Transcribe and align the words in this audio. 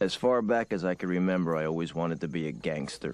As 0.00 0.14
far 0.14 0.42
back 0.42 0.72
as 0.72 0.84
I 0.84 0.94
can 0.94 1.08
remember, 1.08 1.56
I 1.56 1.66
always 1.66 1.92
wanted 1.92 2.20
to 2.20 2.28
be 2.28 2.46
a 2.46 2.52
gangster. 2.52 3.12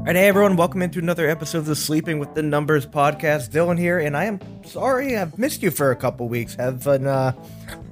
All 0.00 0.06
right, 0.06 0.16
hey 0.16 0.26
everyone, 0.26 0.56
welcome 0.56 0.82
into 0.82 0.98
another 0.98 1.28
episode 1.28 1.58
of 1.58 1.66
the 1.66 1.76
Sleeping 1.76 2.18
with 2.18 2.34
the 2.34 2.42
Numbers 2.42 2.84
podcast. 2.84 3.50
Dylan 3.50 3.78
here, 3.78 4.00
and 4.00 4.16
I 4.16 4.24
am 4.24 4.40
sorry 4.64 5.16
I've 5.16 5.38
missed 5.38 5.62
you 5.62 5.70
for 5.70 5.92
a 5.92 5.96
couple 5.96 6.28
weeks. 6.28 6.56
Have 6.56 6.84
uh, 6.88 6.98
a 6.98 7.34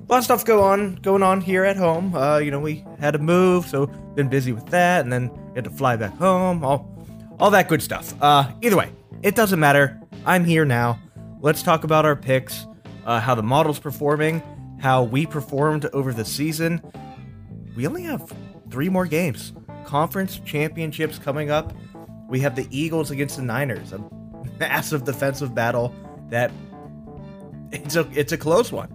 lot 0.08 0.18
of 0.18 0.24
stuff 0.24 0.44
go 0.44 0.64
on 0.64 0.96
going 0.96 1.22
on 1.22 1.40
here 1.40 1.64
at 1.64 1.76
home. 1.76 2.12
Uh, 2.12 2.38
you 2.38 2.50
know, 2.50 2.58
we 2.58 2.84
had 2.98 3.12
to 3.12 3.20
move, 3.20 3.66
so 3.66 3.86
been 3.86 4.28
busy 4.28 4.50
with 4.50 4.66
that, 4.70 5.02
and 5.02 5.12
then 5.12 5.30
had 5.54 5.62
to 5.62 5.70
fly 5.70 5.94
back 5.94 6.16
home. 6.16 6.64
All, 6.64 6.89
all 7.40 7.50
that 7.50 7.68
good 7.68 7.82
stuff. 7.82 8.14
Uh, 8.20 8.50
either 8.62 8.76
way, 8.76 8.92
it 9.22 9.34
doesn't 9.34 9.60
matter. 9.60 10.00
I'm 10.26 10.44
here 10.44 10.64
now. 10.64 10.98
Let's 11.40 11.62
talk 11.62 11.84
about 11.84 12.04
our 12.04 12.16
picks, 12.16 12.66
uh, 13.06 13.20
how 13.20 13.34
the 13.34 13.42
model's 13.42 13.78
performing, 13.78 14.42
how 14.80 15.04
we 15.04 15.26
performed 15.26 15.86
over 15.92 16.12
the 16.12 16.24
season. 16.24 16.80
We 17.76 17.86
only 17.86 18.02
have 18.02 18.32
three 18.70 18.88
more 18.88 19.06
games. 19.06 19.52
Conference 19.84 20.40
championships 20.44 21.18
coming 21.18 21.50
up 21.50 21.72
we 22.30 22.40
have 22.40 22.54
the 22.54 22.66
Eagles 22.70 23.10
against 23.10 23.36
the 23.36 23.42
Niners, 23.42 23.92
a 23.92 24.00
massive 24.58 25.04
defensive 25.04 25.54
battle 25.54 25.92
that 26.28 26.50
it's 27.72 27.96
a 27.96 28.08
it's 28.14 28.32
a 28.32 28.38
close 28.38 28.72
one. 28.72 28.88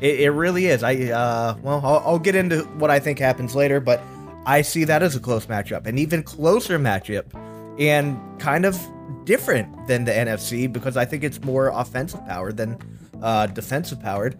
It, 0.00 0.20
it 0.20 0.30
really 0.30 0.66
is. 0.66 0.82
I 0.82 0.94
uh, 0.94 1.56
well, 1.62 1.80
I'll, 1.82 2.02
I'll 2.06 2.18
get 2.18 2.34
into 2.34 2.60
what 2.76 2.90
I 2.90 3.00
think 3.00 3.18
happens 3.18 3.54
later, 3.56 3.80
but 3.80 4.00
I 4.44 4.60
see 4.60 4.84
that 4.84 5.02
as 5.02 5.16
a 5.16 5.20
close 5.20 5.46
matchup, 5.46 5.86
an 5.86 5.96
even 5.98 6.22
closer 6.22 6.78
matchup, 6.78 7.32
and 7.78 8.18
kind 8.40 8.64
of 8.64 8.78
different 9.24 9.86
than 9.86 10.04
the 10.04 10.12
NFC 10.12 10.72
because 10.72 10.96
I 10.96 11.04
think 11.04 11.24
it's 11.24 11.42
more 11.42 11.68
offensive 11.68 12.24
powered 12.26 12.56
than 12.56 12.78
uh, 13.22 13.46
defensive 13.46 14.00
powered, 14.00 14.36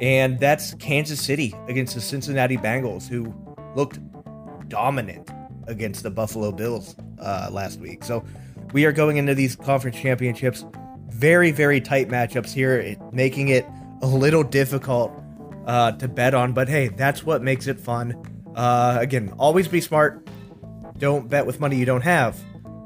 and 0.00 0.38
that's 0.38 0.74
Kansas 0.74 1.20
City 1.20 1.54
against 1.68 1.94
the 1.94 2.00
Cincinnati 2.00 2.56
Bengals, 2.56 3.08
who 3.08 3.34
looked 3.74 3.98
dominant 4.68 5.30
against 5.66 6.02
the 6.02 6.10
Buffalo 6.10 6.52
Bills 6.52 6.96
uh, 7.18 7.48
last 7.50 7.80
week. 7.80 8.04
So 8.04 8.24
we 8.72 8.84
are 8.84 8.92
going 8.92 9.16
into 9.16 9.34
these 9.34 9.56
conference 9.56 9.96
championships. 9.96 10.64
Very, 11.08 11.50
very 11.50 11.80
tight 11.80 12.08
matchups 12.08 12.52
here, 12.52 12.78
it, 12.78 12.98
making 13.12 13.48
it 13.48 13.66
a 14.02 14.06
little 14.06 14.42
difficult 14.42 15.12
uh, 15.66 15.92
to 15.92 16.08
bet 16.08 16.34
on. 16.34 16.52
But 16.52 16.68
hey, 16.68 16.88
that's 16.88 17.24
what 17.24 17.42
makes 17.42 17.66
it 17.66 17.78
fun. 17.78 18.20
Uh, 18.54 18.98
again, 19.00 19.32
always 19.38 19.68
be 19.68 19.80
smart. 19.80 20.26
Don't 20.98 21.28
bet 21.28 21.46
with 21.46 21.60
money 21.60 21.76
you 21.76 21.84
don't 21.84 22.02
have. 22.02 22.38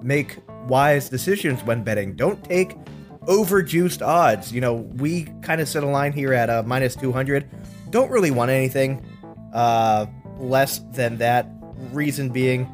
Make 0.04 0.38
wise 0.68 1.08
decisions 1.08 1.64
when 1.64 1.82
betting. 1.82 2.14
Don't 2.14 2.44
take 2.44 2.76
overjuiced 3.22 4.06
odds. 4.06 4.52
You 4.52 4.60
know, 4.60 4.74
we 4.74 5.24
kind 5.40 5.60
of 5.60 5.68
set 5.68 5.82
a 5.82 5.86
line 5.86 6.12
here 6.12 6.34
at 6.34 6.50
a 6.50 6.60
uh, 6.60 6.62
minus 6.62 6.94
200. 6.94 7.48
Don't 7.90 8.10
really 8.10 8.30
want 8.30 8.50
anything 8.50 9.04
uh, 9.54 10.06
less 10.38 10.80
than 10.92 11.16
that. 11.18 11.48
Reason 11.92 12.28
being, 12.28 12.68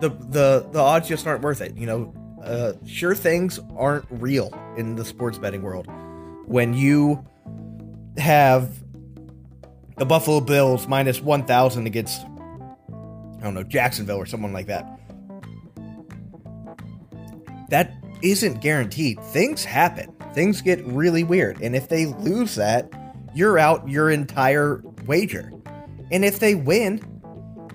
the 0.00 0.08
the 0.08 0.66
the 0.72 0.78
odds 0.80 1.08
just 1.08 1.26
aren't 1.26 1.42
worth 1.42 1.60
it. 1.60 1.76
You 1.76 1.86
know, 1.86 2.14
uh, 2.42 2.72
sure 2.86 3.14
things 3.14 3.60
aren't 3.76 4.06
real 4.10 4.52
in 4.76 4.96
the 4.96 5.04
sports 5.04 5.38
betting 5.38 5.62
world. 5.62 5.86
When 6.46 6.74
you 6.74 7.24
have 8.16 8.72
the 9.96 10.04
Buffalo 10.04 10.40
Bills 10.40 10.88
minus 10.88 11.20
one 11.20 11.44
thousand 11.44 11.86
against 11.86 12.22
I 12.22 13.42
don't 13.42 13.54
know 13.54 13.62
Jacksonville 13.62 14.16
or 14.16 14.26
someone 14.26 14.52
like 14.52 14.66
that, 14.66 14.99
that 17.70 17.92
isn't 18.22 18.60
guaranteed. 18.60 19.20
Things 19.24 19.64
happen. 19.64 20.12
Things 20.34 20.60
get 20.60 20.84
really 20.86 21.24
weird, 21.24 21.60
and 21.60 21.74
if 21.74 21.88
they 21.88 22.06
lose 22.06 22.54
that, 22.54 22.92
you're 23.34 23.58
out 23.58 23.88
your 23.88 24.10
entire 24.10 24.82
wager. 25.06 25.52
And 26.12 26.24
if 26.24 26.38
they 26.38 26.54
win, 26.54 27.00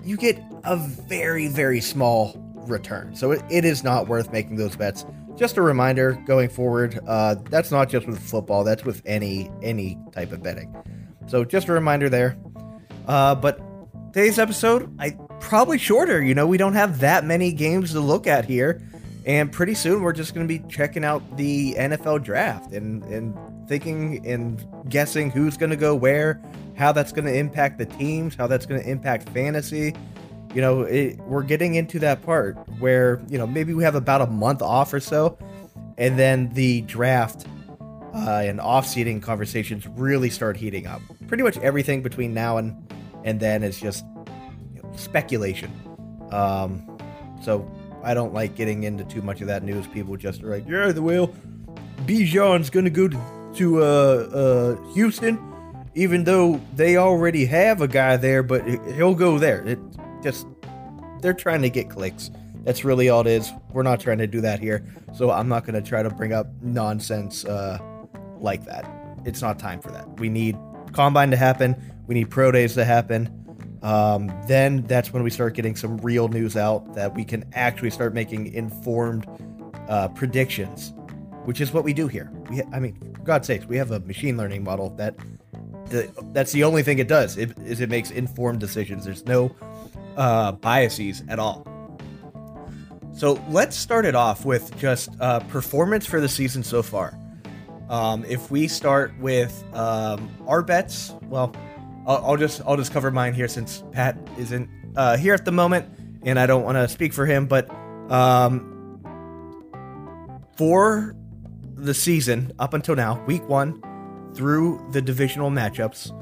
you 0.04 0.16
get 0.16 0.40
a 0.64 0.76
very, 0.76 1.48
very 1.48 1.80
small 1.80 2.34
return. 2.66 3.14
So 3.14 3.32
it, 3.32 3.42
it 3.50 3.64
is 3.64 3.84
not 3.84 4.08
worth 4.08 4.32
making 4.32 4.56
those 4.56 4.76
bets. 4.76 5.04
Just 5.36 5.56
a 5.56 5.62
reminder 5.62 6.12
going 6.26 6.48
forward, 6.48 6.98
uh, 7.06 7.36
that's 7.50 7.70
not 7.70 7.90
just 7.90 8.06
with 8.06 8.18
football, 8.18 8.64
that's 8.64 8.84
with 8.84 9.02
any 9.04 9.50
any 9.62 9.98
type 10.12 10.32
of 10.32 10.42
betting. 10.42 10.74
So 11.26 11.44
just 11.44 11.68
a 11.68 11.72
reminder 11.72 12.08
there. 12.08 12.36
Uh, 13.06 13.34
but 13.34 13.60
today's 14.12 14.38
episode, 14.38 14.94
I 14.98 15.10
probably 15.40 15.78
shorter. 15.78 16.22
You 16.22 16.34
know, 16.34 16.46
we 16.46 16.56
don't 16.56 16.72
have 16.72 17.00
that 17.00 17.24
many 17.24 17.52
games 17.52 17.92
to 17.92 18.00
look 18.00 18.26
at 18.26 18.46
here. 18.46 18.80
And 19.26 19.52
pretty 19.52 19.74
soon 19.74 20.02
we're 20.02 20.12
just 20.12 20.34
going 20.34 20.46
to 20.46 20.58
be 20.58 20.66
checking 20.68 21.04
out 21.04 21.36
the 21.36 21.74
NFL 21.74 22.22
draft 22.22 22.72
and, 22.72 23.02
and 23.04 23.36
thinking 23.68 24.24
and 24.26 24.64
guessing 24.88 25.30
who's 25.30 25.56
going 25.56 25.70
to 25.70 25.76
go 25.76 25.94
where, 25.94 26.40
how 26.76 26.92
that's 26.92 27.12
going 27.12 27.26
to 27.26 27.36
impact 27.36 27.78
the 27.78 27.86
teams, 27.86 28.36
how 28.36 28.46
that's 28.46 28.66
going 28.66 28.80
to 28.80 28.88
impact 28.88 29.28
fantasy 29.30 29.92
you 30.56 30.62
know, 30.62 30.84
it, 30.84 31.18
we're 31.18 31.42
getting 31.42 31.74
into 31.74 31.98
that 31.98 32.22
part 32.22 32.56
where, 32.78 33.20
you 33.28 33.36
know, 33.36 33.46
maybe 33.46 33.74
we 33.74 33.84
have 33.84 33.94
about 33.94 34.22
a 34.22 34.26
month 34.26 34.62
off 34.62 34.94
or 34.94 35.00
so, 35.00 35.36
and 35.98 36.18
then 36.18 36.48
the 36.54 36.80
draft 36.80 37.46
uh, 38.14 38.40
and 38.42 38.58
off 38.58 38.86
seating 38.86 39.20
conversations 39.20 39.86
really 39.86 40.30
start 40.30 40.56
heating 40.56 40.86
up. 40.86 41.02
Pretty 41.28 41.42
much 41.42 41.58
everything 41.58 42.00
between 42.02 42.32
now 42.32 42.56
and 42.56 42.74
and 43.22 43.38
then 43.38 43.62
is 43.62 43.78
just 43.78 44.06
you 44.74 44.82
know, 44.82 44.90
speculation. 44.96 45.70
Um, 46.30 46.98
so 47.42 47.70
I 48.06 48.14
don't 48.14 48.32
like 48.32 48.54
getting 48.54 48.84
into 48.84 49.04
too 49.04 49.20
much 49.20 49.40
of 49.40 49.48
that 49.48 49.64
news. 49.64 49.86
People 49.88 50.16
just 50.16 50.42
are 50.44 50.50
like, 50.50 50.66
yeah, 50.68 50.92
the 50.92 51.02
whale 51.02 51.34
Bijan's 52.06 52.70
gonna 52.70 52.88
go 52.88 53.08
to, 53.08 53.52
to 53.56 53.82
uh, 53.82 53.86
uh, 53.86 54.92
Houston, 54.92 55.38
even 55.96 56.22
though 56.22 56.60
they 56.76 56.96
already 56.96 57.44
have 57.46 57.80
a 57.80 57.88
guy 57.88 58.16
there, 58.16 58.44
but 58.44 58.64
he'll 58.94 59.16
go 59.16 59.40
there. 59.40 59.66
It, 59.66 59.80
just 60.22 60.46
they're 61.20 61.34
trying 61.34 61.62
to 61.62 61.70
get 61.70 61.90
clicks. 61.90 62.30
That's 62.62 62.84
really 62.84 63.08
all 63.08 63.22
it 63.22 63.26
is. 63.26 63.50
We're 63.72 63.82
not 63.82 63.98
trying 63.98 64.18
to 64.18 64.26
do 64.28 64.40
that 64.40 64.60
here. 64.60 64.86
So 65.14 65.32
I'm 65.32 65.48
not 65.48 65.64
to 65.66 65.82
try 65.82 66.04
to 66.04 66.10
bring 66.10 66.32
up 66.32 66.46
nonsense 66.62 67.44
uh, 67.44 67.78
like 68.38 68.64
that. 68.66 68.88
It's 69.24 69.42
not 69.42 69.58
time 69.58 69.80
for 69.80 69.90
that. 69.90 70.20
We 70.20 70.28
need 70.28 70.56
combine 70.92 71.32
to 71.32 71.36
happen. 71.36 71.74
We 72.06 72.14
need 72.14 72.30
pro 72.30 72.52
days 72.52 72.74
to 72.74 72.84
happen. 72.84 73.45
Um, 73.86 74.32
then 74.48 74.82
that's 74.82 75.12
when 75.12 75.22
we 75.22 75.30
start 75.30 75.54
getting 75.54 75.76
some 75.76 75.96
real 75.98 76.26
news 76.26 76.56
out 76.56 76.94
that 76.94 77.14
we 77.14 77.24
can 77.24 77.44
actually 77.52 77.90
start 77.90 78.14
making 78.14 78.52
informed 78.52 79.28
uh, 79.88 80.08
predictions, 80.08 80.92
which 81.44 81.60
is 81.60 81.72
what 81.72 81.84
we 81.84 81.92
do 81.92 82.08
here. 82.08 82.32
We, 82.50 82.64
I 82.72 82.80
mean, 82.80 82.98
for 83.14 83.22
God's 83.22 83.46
sakes, 83.46 83.64
we 83.66 83.76
have 83.76 83.92
a 83.92 84.00
machine 84.00 84.36
learning 84.36 84.64
model 84.64 84.90
that 84.96 85.14
the, 85.90 86.10
that's 86.32 86.50
the 86.50 86.64
only 86.64 86.82
thing 86.82 86.98
it 86.98 87.06
does. 87.06 87.36
It, 87.36 87.56
is 87.64 87.80
it 87.80 87.88
makes 87.88 88.10
informed 88.10 88.58
decisions. 88.58 89.04
There's 89.04 89.24
no 89.24 89.54
uh, 90.16 90.50
biases 90.50 91.22
at 91.28 91.38
all. 91.38 91.64
So 93.14 93.40
let's 93.50 93.76
start 93.76 94.04
it 94.04 94.16
off 94.16 94.44
with 94.44 94.76
just 94.78 95.10
uh, 95.20 95.38
performance 95.40 96.06
for 96.06 96.20
the 96.20 96.28
season 96.28 96.64
so 96.64 96.82
far. 96.82 97.16
Um, 97.88 98.24
if 98.24 98.50
we 98.50 98.66
start 98.66 99.16
with 99.20 99.62
um, 99.74 100.28
our 100.48 100.60
bets, 100.60 101.14
well, 101.28 101.54
I'll, 102.06 102.24
I'll, 102.24 102.36
just 102.36 102.62
I'll 102.66 102.76
just 102.76 102.92
cover 102.92 103.10
mine 103.10 103.34
here 103.34 103.48
since 103.48 103.82
Pat 103.92 104.16
isn't 104.38 104.68
uh, 104.96 105.16
here 105.16 105.34
at 105.34 105.44
the 105.44 105.52
moment, 105.52 105.86
and 106.22 106.38
I 106.38 106.46
don't 106.46 106.62
want 106.62 106.76
to 106.76 106.88
speak 106.88 107.12
for 107.12 107.26
him. 107.26 107.46
But 107.46 107.70
um, 108.10 109.00
for 110.56 111.14
the 111.74 111.94
season 111.94 112.52
up 112.58 112.74
until 112.74 112.96
now, 112.96 113.22
week 113.26 113.46
one 113.48 113.82
through 114.34 114.86
the 114.92 115.02
divisional 115.02 115.50
matchups, 115.50 116.12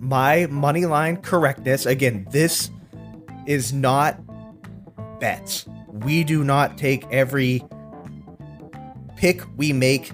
my 0.00 0.46
money 0.46 0.86
line 0.86 1.18
correctness 1.18 1.84
again 1.84 2.26
this 2.30 2.70
is 3.46 3.70
not 3.70 4.18
bets 5.20 5.66
we 5.92 6.24
do 6.24 6.42
not 6.42 6.78
take 6.78 7.04
every 7.10 7.62
pick 9.16 9.42
we 9.58 9.74
make 9.74 10.10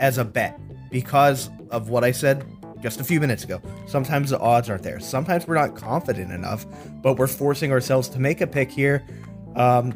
as 0.00 0.18
a 0.18 0.24
bet 0.24 0.58
because 0.90 1.50
of 1.70 1.88
what 1.88 2.02
i 2.02 2.10
said 2.10 2.44
just 2.80 3.00
a 3.00 3.04
few 3.04 3.20
minutes 3.20 3.44
ago 3.44 3.60
sometimes 3.86 4.30
the 4.30 4.38
odds 4.38 4.70
aren't 4.70 4.82
there 4.82 5.00
sometimes 5.00 5.46
we're 5.46 5.54
not 5.54 5.74
confident 5.74 6.32
enough 6.32 6.66
but 7.02 7.18
we're 7.18 7.26
forcing 7.26 7.72
ourselves 7.72 8.08
to 8.08 8.18
make 8.18 8.40
a 8.40 8.46
pick 8.46 8.70
here 8.70 9.04
um, 9.56 9.92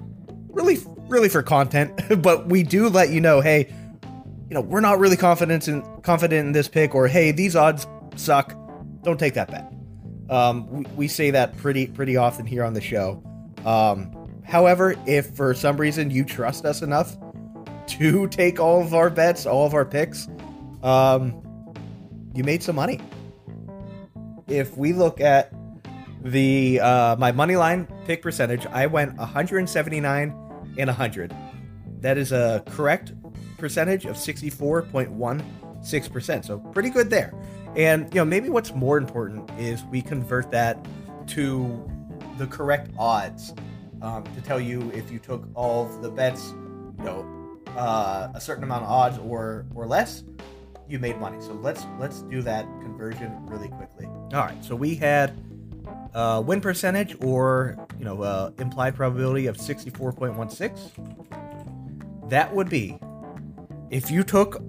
really 0.48 0.78
really 1.08 1.28
for 1.28 1.42
content 1.42 2.00
but 2.22 2.46
we 2.48 2.62
do 2.62 2.88
let 2.88 3.10
you 3.10 3.20
know 3.20 3.40
hey 3.40 3.72
you 4.48 4.54
know 4.54 4.60
we're 4.60 4.80
not 4.80 4.98
really 4.98 5.16
confident 5.16 5.68
in 5.68 5.82
confident 6.02 6.46
in 6.46 6.52
this 6.52 6.68
pick 6.68 6.94
or 6.94 7.08
hey 7.08 7.30
these 7.30 7.56
odds 7.56 7.86
suck 8.16 8.54
don't 9.04 9.18
take 9.18 9.34
that 9.34 9.50
bet. 9.50 9.72
Um, 10.30 10.66
we, 10.70 10.86
we, 10.96 11.08
say 11.08 11.30
that 11.30 11.56
pretty 11.58 11.86
pretty 11.86 12.16
often 12.16 12.46
here 12.46 12.64
on 12.64 12.72
the 12.72 12.80
show. 12.80 13.22
Um, 13.64 14.40
however, 14.44 14.94
if 15.06 15.36
for 15.36 15.52
some 15.54 15.76
reason 15.76 16.10
you 16.10 16.24
trust 16.24 16.64
us 16.64 16.80
enough 16.80 17.16
to 17.88 18.26
take 18.28 18.58
all 18.58 18.82
of 18.82 18.94
our 18.94 19.10
bets, 19.10 19.44
all 19.44 19.66
of 19.66 19.74
our 19.74 19.84
picks, 19.84 20.26
um, 20.82 21.42
you 22.34 22.44
made 22.44 22.62
some 22.62 22.76
money. 22.76 23.00
If 24.48 24.76
we 24.76 24.92
look 24.92 25.20
at 25.20 25.54
the 26.22 26.80
uh, 26.80 27.16
my 27.16 27.32
money 27.32 27.56
line 27.56 27.88
pick 28.04 28.20
percentage, 28.22 28.66
I 28.66 28.86
went 28.86 29.16
179 29.16 30.30
and 30.78 30.88
100. 30.88 31.34
That 32.00 32.18
is 32.18 32.32
a 32.32 32.62
correct 32.66 33.12
percentage 33.58 34.04
of 34.04 34.16
64.16%. 34.16 36.44
So 36.44 36.58
pretty 36.58 36.90
good 36.90 37.08
there. 37.10 37.32
And 37.76 38.12
you 38.12 38.20
know, 38.20 38.24
maybe 38.24 38.48
what's 38.48 38.74
more 38.74 38.98
important 38.98 39.48
is 39.58 39.84
we 39.84 40.02
convert 40.02 40.50
that 40.50 40.84
to 41.28 41.88
the 42.36 42.46
correct 42.46 42.90
odds 42.98 43.54
um, 44.02 44.24
to 44.24 44.40
tell 44.42 44.60
you 44.60 44.90
if 44.92 45.10
you 45.10 45.18
took 45.18 45.48
all 45.54 45.86
of 45.86 46.02
the 46.02 46.10
bets, 46.10 46.50
you 46.98 47.04
know, 47.04 47.26
uh, 47.76 48.28
a 48.34 48.40
certain 48.40 48.64
amount 48.64 48.84
of 48.84 48.90
odds 48.90 49.18
or 49.18 49.66
or 49.74 49.86
less, 49.86 50.24
you 50.88 50.98
made 50.98 51.18
money. 51.18 51.40
So 51.40 51.54
let's 51.54 51.86
let's 51.98 52.22
do 52.22 52.42
that 52.42 52.64
conversion 52.82 53.46
really 53.46 53.68
quickly. 53.68 54.06
All 54.06 54.44
right. 54.44 54.64
So 54.64 54.76
we 54.76 54.94
had 54.94 55.36
uh, 56.14 56.42
win 56.44 56.60
percentage 56.60 57.16
or 57.22 57.76
you 57.98 58.04
know 58.04 58.22
uh, 58.22 58.50
implied 58.58 58.94
probability 58.94 59.46
of 59.46 59.56
64.16 59.56 62.30
that 62.30 62.54
would 62.54 62.68
be 62.68 62.98
if 63.90 64.10
you 64.10 64.22
took 64.22 64.62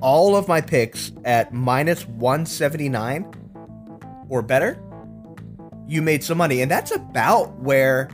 all 0.00 0.36
of 0.36 0.48
my 0.48 0.60
picks 0.60 1.12
at 1.24 1.54
minus 1.54 2.06
179 2.06 3.32
or 4.28 4.42
better 4.42 4.82
you 5.86 6.02
made 6.02 6.24
some 6.24 6.38
money 6.38 6.62
and 6.62 6.70
that's 6.70 6.90
about 6.90 7.56
where 7.60 8.10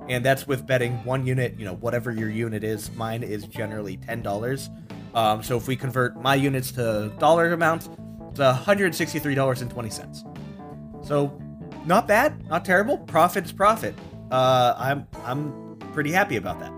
And 0.08 0.24
that's 0.24 0.46
with 0.46 0.66
betting 0.66 1.02
one 1.04 1.26
unit, 1.26 1.58
you 1.58 1.64
know, 1.64 1.76
whatever 1.76 2.12
your 2.12 2.28
unit 2.28 2.62
is. 2.62 2.92
Mine 2.92 3.22
is 3.22 3.46
generally 3.46 3.96
$10. 3.96 4.68
Um, 5.14 5.42
so 5.42 5.56
if 5.56 5.66
we 5.66 5.76
convert 5.76 6.20
my 6.20 6.34
units 6.34 6.72
to 6.72 7.10
dollar 7.18 7.52
amounts, 7.52 7.88
it's 8.30 8.40
$163.20. 8.40 11.06
So 11.06 11.40
not 11.86 12.08
bad, 12.08 12.46
not 12.48 12.64
terrible. 12.64 12.98
Profit's 12.98 13.52
profit. 13.52 13.94
Uh, 14.30 14.74
I'm 14.76 15.06
I'm 15.24 15.76
pretty 15.92 16.10
happy 16.10 16.36
about 16.36 16.58
that. 16.60 16.72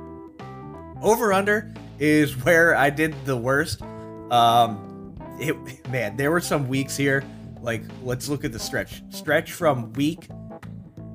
Over 1.02 1.32
under 1.32 1.72
is 1.98 2.32
where 2.44 2.74
I 2.74 2.90
did 2.90 3.14
the 3.24 3.36
worst. 3.36 3.82
Um, 4.30 5.14
it, 5.40 5.88
man, 5.88 6.16
there 6.16 6.30
were 6.30 6.40
some 6.40 6.68
weeks 6.68 6.96
here. 6.96 7.24
Like, 7.62 7.82
let's 8.02 8.28
look 8.28 8.44
at 8.44 8.52
the 8.52 8.58
stretch. 8.58 9.02
Stretch 9.10 9.52
from 9.52 9.92
week 9.94 10.28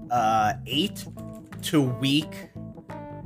uh, 0.09 0.53
eight 0.67 1.05
to 1.63 1.81
week 1.81 2.49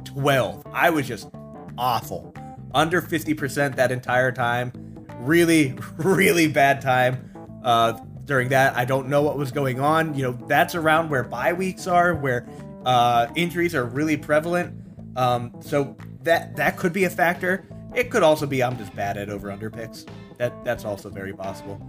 twelve. 0.03 0.65
I 0.71 0.89
was 0.89 1.07
just 1.07 1.29
awful. 1.77 2.33
Under 2.73 3.01
fifty 3.01 3.33
percent 3.33 3.75
that 3.77 3.91
entire 3.91 4.31
time. 4.31 4.71
Really, 5.19 5.77
really 5.97 6.47
bad 6.47 6.81
time. 6.81 7.31
Uh, 7.63 7.99
during 8.25 8.49
that. 8.49 8.75
I 8.75 8.85
don't 8.85 9.07
know 9.07 9.21
what 9.21 9.37
was 9.37 9.51
going 9.51 9.79
on. 9.79 10.15
You 10.15 10.23
know, 10.23 10.31
that's 10.47 10.75
around 10.75 11.09
where 11.09 11.23
bye 11.23 11.53
weeks 11.53 11.87
are, 11.87 12.13
where 12.13 12.47
uh, 12.85 13.27
injuries 13.35 13.75
are 13.75 13.85
really 13.85 14.17
prevalent. 14.17 14.81
Um, 15.15 15.55
so 15.61 15.95
that 16.23 16.55
that 16.57 16.77
could 16.77 16.93
be 16.93 17.05
a 17.05 17.09
factor. 17.09 17.67
It 17.93 18.09
could 18.09 18.23
also 18.23 18.45
be 18.45 18.61
I'm 18.61 18.77
just 18.77 18.93
bad 18.95 19.17
at 19.17 19.29
over 19.29 19.51
under 19.51 19.69
picks. 19.69 20.05
That 20.37 20.65
that's 20.65 20.83
also 20.83 21.09
very 21.09 21.33
possible. 21.33 21.81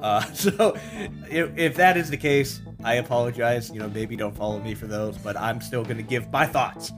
Uh, 0.00 0.22
so 0.32 0.76
if, 1.30 1.56
if 1.56 1.76
that 1.76 1.96
is 1.96 2.10
the 2.10 2.16
case, 2.16 2.60
I 2.84 2.94
apologize. 2.94 3.70
You 3.70 3.80
know, 3.80 3.88
maybe 3.88 4.14
don't 4.14 4.36
follow 4.36 4.60
me 4.60 4.74
for 4.74 4.86
those, 4.86 5.18
but 5.18 5.36
I'm 5.36 5.60
still 5.60 5.82
going 5.82 5.96
to 5.96 6.02
give 6.02 6.30
my 6.30 6.46
thoughts. 6.46 6.92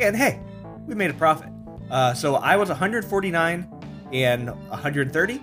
And 0.00 0.16
hey, 0.16 0.40
we 0.86 0.94
made 0.94 1.10
a 1.10 1.14
profit. 1.14 1.50
Uh, 1.90 2.14
so 2.14 2.36
I 2.36 2.56
was 2.56 2.68
149 2.68 3.70
and 4.12 4.50
130 4.50 5.40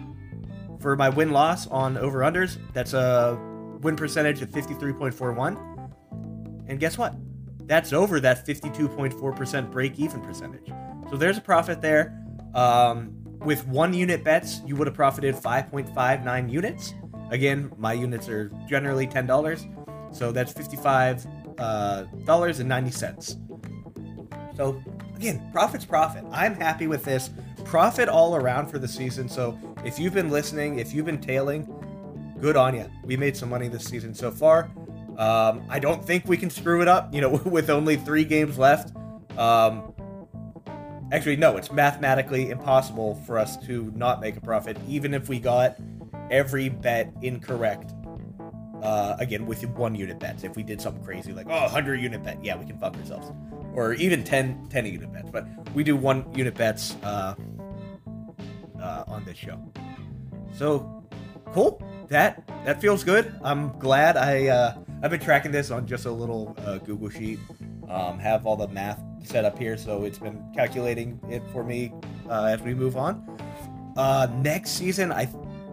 for 0.80 0.96
my 0.96 1.10
win 1.10 1.32
loss 1.32 1.68
on 1.68 1.98
over 1.98 2.20
unders. 2.20 2.58
That's 2.74 2.94
a 2.94 3.40
win 3.82 3.96
percentage 3.96 4.42
of 4.42 4.50
53.41. 4.50 5.92
And 6.68 6.80
guess 6.80 6.98
what? 6.98 7.16
That's 7.66 7.94
over 7.94 8.20
that 8.20 8.46
52.4% 8.46 9.72
break 9.72 10.00
even 10.00 10.22
percentage. 10.22 10.68
So 11.10 11.18
there's 11.18 11.38
a 11.38 11.42
profit 11.42 11.82
there. 11.82 12.20
Um, 12.54 13.16
with 13.40 13.68
one 13.68 13.94
unit 13.94 14.24
bets, 14.24 14.62
you 14.66 14.76
would 14.76 14.88
have 14.88 14.96
profited 14.96 15.36
5.59 15.36 16.52
units. 16.52 16.94
Again, 17.30 17.72
my 17.78 17.94
units 17.94 18.30
are 18.30 18.52
generally 18.68 19.08
$10. 19.08 19.83
So 20.14 20.32
that's 20.32 20.54
$55.90. 20.54 21.60
Uh, 24.32 24.56
so 24.56 24.82
again, 25.16 25.50
profit's 25.52 25.86
profit. 25.86 26.24
I'm 26.32 26.56
happy 26.56 26.88
with 26.88 27.04
this. 27.04 27.30
Profit 27.66 28.08
all 28.08 28.36
around 28.36 28.68
for 28.68 28.78
the 28.80 28.88
season. 28.88 29.28
So 29.28 29.58
if 29.84 30.00
you've 30.00 30.14
been 30.14 30.30
listening, 30.30 30.80
if 30.80 30.94
you've 30.94 31.06
been 31.06 31.22
tailing, 31.22 31.68
good 32.40 32.56
on 32.58 32.76
you. 32.76 32.90
We 33.04 33.18
made 33.18 33.36
some 33.36 33.50
money 33.50 33.68
this 33.68 33.86
season 33.86 34.14
so 34.14 34.32
far. 34.32 34.70
Um, 35.18 35.64
I 35.70 35.80
don't 35.80 36.04
think 36.04 36.28
we 36.28 36.38
can 36.38 36.50
screw 36.50 36.82
it 36.82 36.88
up, 36.88 37.14
you 37.14 37.22
know, 37.22 37.30
with 37.46 37.70
only 37.70 37.98
three 37.98 38.26
games 38.26 38.58
left. 38.58 38.96
Um, 39.38 39.94
actually, 41.12 41.38
no, 41.38 41.58
it's 41.58 41.72
mathematically 41.72 42.50
impossible 42.50 43.16
for 43.26 43.40
us 43.40 43.58
to 43.66 43.92
not 43.96 44.22
make 44.22 44.38
a 44.38 44.42
profit, 44.42 44.78
even 44.88 45.14
if 45.14 45.30
we 45.30 45.40
got 45.40 45.78
every 46.30 46.70
bet 46.70 47.14
incorrect. 47.22 47.94
Uh, 48.84 49.16
again, 49.20 49.46
with 49.46 49.66
one 49.70 49.96
unit 49.96 50.20
bets. 50.20 50.44
If 50.44 50.58
we 50.58 50.64
did 50.64 50.82
something 50.82 51.04
crazy 51.06 51.32
like, 51.32 51.48
oh, 51.50 51.62
100 51.62 52.02
unit 52.02 52.22
bet, 52.22 52.44
yeah, 52.44 52.58
we 52.58 52.66
can 52.66 52.78
fuck 52.78 52.96
ourselves. 52.98 53.32
Or 53.74 53.94
even 53.94 54.26
10, 54.26 54.68
10 54.70 54.86
unit 54.86 55.14
bets. 55.14 55.30
But 55.32 55.48
we 55.74 55.86
do 55.86 55.96
one 55.96 56.26
unit 56.36 56.54
bets 56.54 56.98
uh, 57.02 57.36
uh, 58.82 59.04
on 59.08 59.24
this 59.24 59.38
show. 59.38 59.58
So, 60.54 61.04
cool. 61.54 61.82
That 62.10 62.46
that 62.66 62.82
feels 62.82 63.04
good. 63.04 63.34
I'm 63.42 63.78
glad 63.80 64.18
I 64.18 64.48
uh, 64.48 64.76
I've 65.02 65.10
been 65.10 65.22
tracking 65.22 65.52
this 65.52 65.72
on 65.72 65.88
just 65.88 66.06
a 66.06 66.12
little 66.12 66.56
uh, 66.66 66.78
Google 66.80 67.10
sheet. 67.10 67.40
Um, 67.90 68.20
have 68.20 68.46
all 68.46 68.56
the 68.56 68.68
math 68.68 69.02
set 69.24 69.46
up 69.46 69.58
here, 69.58 69.78
so 69.78 70.04
it's 70.04 70.20
been 70.20 70.44
calculating 70.54 71.20
it 71.30 71.42
for 71.52 71.64
me 71.64 71.94
uh, 72.30 72.46
as 72.46 72.62
we 72.62 72.74
move 72.74 72.98
on. 72.98 73.26
Uh, 73.96 74.28
next 74.36 74.72
season, 74.72 75.12
I, 75.12 75.28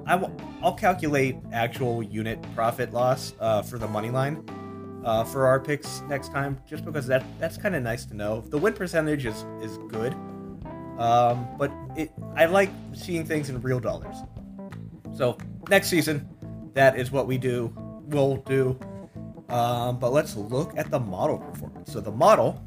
I'll 0.07 0.75
calculate 0.75 1.37
actual 1.52 2.02
unit 2.02 2.40
profit 2.54 2.92
loss 2.92 3.35
uh, 3.40 3.62
for 3.62 3.78
the 3.78 3.88
money 3.88 4.11
line 4.11 4.45
uh, 5.04 5.25
for 5.25 5.47
our 5.47 5.61
picks 5.61 6.02
next 6.09 6.33
time, 6.33 6.59
just 6.66 6.85
because 6.85 7.07
that 7.07 7.25
that's 7.38 7.57
kind 7.57 7.75
of 7.75 7.83
nice 7.83 8.04
to 8.07 8.14
know. 8.16 8.42
The 8.42 8.59
win 8.59 8.75
percentage 8.75 9.26
is 9.26 9.45
is 9.62 9.78
good, 9.88 10.14
um, 10.99 11.49
but 11.59 11.73
it 11.97 12.12
I 12.37 12.47
like 12.47 12.71
seeing 12.92 13.25
things 13.25 13.49
in 13.50 13.61
real 13.62 13.80
dollars. 13.80 14.16
So 15.16 15.38
next 15.69 15.88
season, 15.88 16.28
that 16.75 16.99
is 16.99 17.11
what 17.11 17.26
we 17.26 17.38
do. 17.38 17.73
We'll 18.07 18.37
do 18.38 18.78
Um, 19.49 19.99
but 19.99 20.12
let's 20.12 20.37
look 20.37 20.73
at 20.78 20.90
the 20.90 21.00
model 21.00 21.38
performance. 21.38 21.92
So 21.92 22.00
the 22.00 22.12
model, 22.12 22.62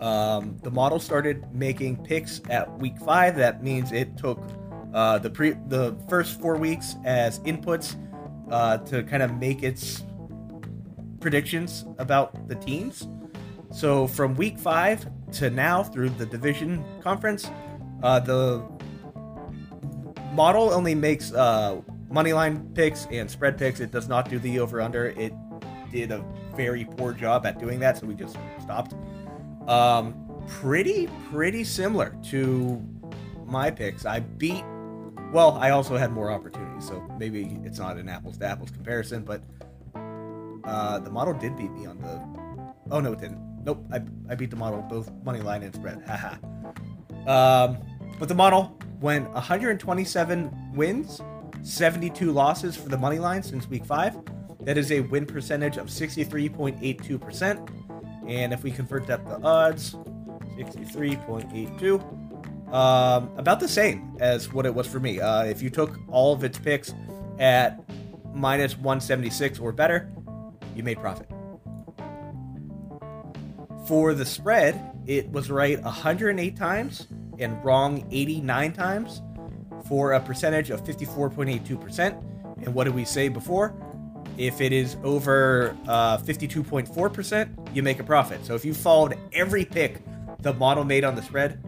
um, 0.00 0.58
the 0.62 0.70
model 0.70 1.00
started 1.00 1.44
making 1.54 2.04
picks 2.04 2.40
at 2.50 2.70
week 2.78 2.98
five. 2.98 3.36
That 3.36 3.62
means 3.62 3.92
it 3.92 4.16
took 4.18 4.38
uh, 4.94 5.18
the 5.18 5.28
pre 5.28 5.52
the 5.68 5.96
first 6.08 6.40
four 6.40 6.56
weeks 6.56 6.96
as 7.04 7.40
inputs 7.40 7.96
uh, 8.50 8.78
to 8.78 9.02
kind 9.02 9.22
of 9.22 9.36
make 9.38 9.62
its 9.62 10.04
predictions 11.20 11.84
about 11.98 12.48
the 12.48 12.54
teams. 12.54 13.08
So 13.72 14.06
from 14.06 14.36
week 14.36 14.58
five 14.58 15.06
to 15.32 15.50
now 15.50 15.82
through 15.82 16.10
the 16.10 16.26
division 16.26 16.84
conference, 17.02 17.50
uh, 18.02 18.20
the 18.20 18.62
model 20.32 20.70
only 20.70 20.94
makes 20.94 21.32
uh, 21.32 21.80
money 22.08 22.32
line 22.32 22.70
picks 22.74 23.06
and 23.10 23.28
spread 23.28 23.58
picks. 23.58 23.80
It 23.80 23.90
does 23.90 24.08
not 24.08 24.28
do 24.28 24.38
the 24.38 24.60
over 24.60 24.80
under. 24.80 25.08
It 25.08 25.34
did 25.90 26.12
a 26.12 26.24
very 26.54 26.84
poor 26.84 27.12
job 27.12 27.46
at 27.46 27.58
doing 27.58 27.80
that, 27.80 27.98
so 27.98 28.06
we 28.06 28.14
just 28.14 28.36
stopped. 28.60 28.94
Um, 29.66 30.14
pretty 30.46 31.08
pretty 31.32 31.64
similar 31.64 32.16
to 32.30 32.80
my 33.44 33.70
picks. 33.70 34.04
I 34.06 34.20
beat. 34.20 34.64
Well, 35.32 35.58
I 35.60 35.70
also 35.70 35.96
had 35.96 36.12
more 36.12 36.30
opportunities, 36.30 36.86
so 36.86 37.00
maybe 37.18 37.58
it's 37.64 37.78
not 37.78 37.96
an 37.96 38.08
apples 38.08 38.38
to 38.38 38.46
apples 38.46 38.70
comparison, 38.70 39.24
but 39.24 39.42
uh, 40.64 40.98
the 41.00 41.10
model 41.10 41.34
did 41.34 41.56
beat 41.56 41.72
me 41.72 41.86
on 41.86 41.98
the. 41.98 42.22
Oh 42.90 43.00
no, 43.00 43.12
it 43.12 43.20
didn't. 43.20 43.40
Nope, 43.64 43.84
I, 43.92 44.00
I 44.28 44.34
beat 44.34 44.50
the 44.50 44.56
model 44.56 44.82
both 44.82 45.10
money 45.24 45.40
line 45.40 45.62
and 45.62 45.74
spread. 45.74 46.02
Haha. 46.06 46.36
um, 47.26 47.78
but 48.18 48.28
the 48.28 48.34
model 48.34 48.78
went 49.00 49.28
127 49.32 50.72
wins, 50.74 51.20
72 51.62 52.30
losses 52.30 52.76
for 52.76 52.88
the 52.88 52.98
money 52.98 53.18
line 53.18 53.42
since 53.42 53.68
week 53.68 53.84
five. 53.84 54.16
That 54.60 54.78
is 54.78 54.92
a 54.92 55.00
win 55.00 55.26
percentage 55.26 55.76
of 55.76 55.88
63.82%. 55.88 57.68
And 58.28 58.52
if 58.54 58.62
we 58.62 58.70
convert 58.70 59.06
that 59.08 59.26
to 59.26 59.42
odds, 59.42 59.94
63.82, 60.56 62.23
um, 62.72 63.30
about 63.36 63.60
the 63.60 63.68
same 63.68 64.16
as 64.20 64.52
what 64.52 64.66
it 64.66 64.74
was 64.74 64.86
for 64.86 65.00
me. 65.00 65.20
Uh, 65.20 65.44
if 65.44 65.62
you 65.62 65.70
took 65.70 65.98
all 66.08 66.32
of 66.32 66.44
its 66.44 66.58
picks 66.58 66.94
at 67.38 67.80
minus 68.34 68.76
176 68.76 69.58
or 69.58 69.72
better, 69.72 70.10
you 70.74 70.82
made 70.82 70.98
profit. 70.98 71.28
For 73.86 74.14
the 74.14 74.24
spread, 74.24 74.80
it 75.06 75.30
was 75.30 75.50
right 75.50 75.80
108 75.82 76.56
times 76.56 77.06
and 77.38 77.62
wrong 77.64 78.06
89 78.10 78.72
times 78.72 79.22
for 79.86 80.12
a 80.12 80.20
percentage 80.20 80.70
of 80.70 80.82
54.82%. 80.84 82.22
And 82.64 82.74
what 82.74 82.84
did 82.84 82.94
we 82.94 83.04
say 83.04 83.28
before? 83.28 83.74
If 84.38 84.60
it 84.60 84.72
is 84.72 84.96
over 85.04 85.76
uh, 85.86 86.18
52.4%, 86.18 87.74
you 87.74 87.82
make 87.82 88.00
a 88.00 88.04
profit. 88.04 88.44
So 88.44 88.54
if 88.54 88.64
you 88.64 88.74
followed 88.74 89.18
every 89.32 89.64
pick 89.64 90.00
the 90.40 90.52
model 90.54 90.84
made 90.84 91.04
on 91.04 91.14
the 91.14 91.22
spread, 91.22 91.62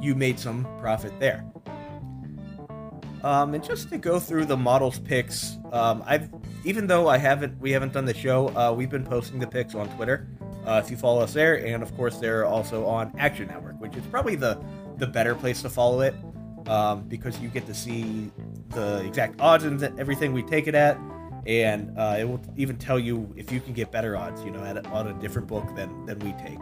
you 0.00 0.14
made 0.14 0.38
some 0.38 0.66
profit 0.80 1.12
there. 1.20 1.44
Um, 3.22 3.54
and 3.54 3.62
just 3.62 3.90
to 3.90 3.98
go 3.98 4.18
through 4.18 4.46
the 4.46 4.56
model's 4.56 4.98
picks, 4.98 5.58
um, 5.72 6.02
I've 6.06 6.30
even 6.64 6.86
though 6.86 7.08
I 7.08 7.18
haven't 7.18 7.58
we 7.60 7.70
haven't 7.70 7.92
done 7.92 8.06
the 8.06 8.14
show, 8.14 8.48
uh, 8.56 8.72
we've 8.72 8.90
been 8.90 9.04
posting 9.04 9.38
the 9.38 9.46
picks 9.46 9.74
on 9.74 9.88
Twitter. 9.96 10.28
Uh, 10.66 10.80
if 10.82 10.90
you 10.90 10.96
follow 10.96 11.20
us 11.20 11.32
there, 11.32 11.64
and 11.66 11.82
of 11.82 11.94
course 11.96 12.18
they're 12.18 12.46
also 12.46 12.86
on 12.86 13.12
Action 13.18 13.48
Network, 13.48 13.80
which 13.80 13.96
is 13.96 14.04
probably 14.06 14.36
the 14.36 14.62
the 14.96 15.06
better 15.06 15.34
place 15.34 15.62
to 15.62 15.70
follow 15.70 16.00
it 16.00 16.14
um, 16.66 17.02
because 17.08 17.38
you 17.40 17.48
get 17.48 17.66
to 17.66 17.74
see 17.74 18.30
the 18.70 19.04
exact 19.04 19.40
odds 19.40 19.64
and 19.64 19.82
everything 19.98 20.32
we 20.32 20.42
take 20.42 20.66
it 20.66 20.74
at, 20.74 20.98
and 21.46 21.96
uh, 21.98 22.16
it 22.18 22.24
will 22.24 22.40
even 22.56 22.76
tell 22.76 22.98
you 22.98 23.32
if 23.36 23.52
you 23.52 23.60
can 23.60 23.72
get 23.74 23.90
better 23.90 24.16
odds, 24.16 24.42
you 24.44 24.50
know, 24.50 24.62
at, 24.64 24.86
on 24.88 25.08
a 25.08 25.14
different 25.14 25.46
book 25.46 25.64
than 25.76 26.06
than 26.06 26.18
we 26.20 26.32
take. 26.42 26.58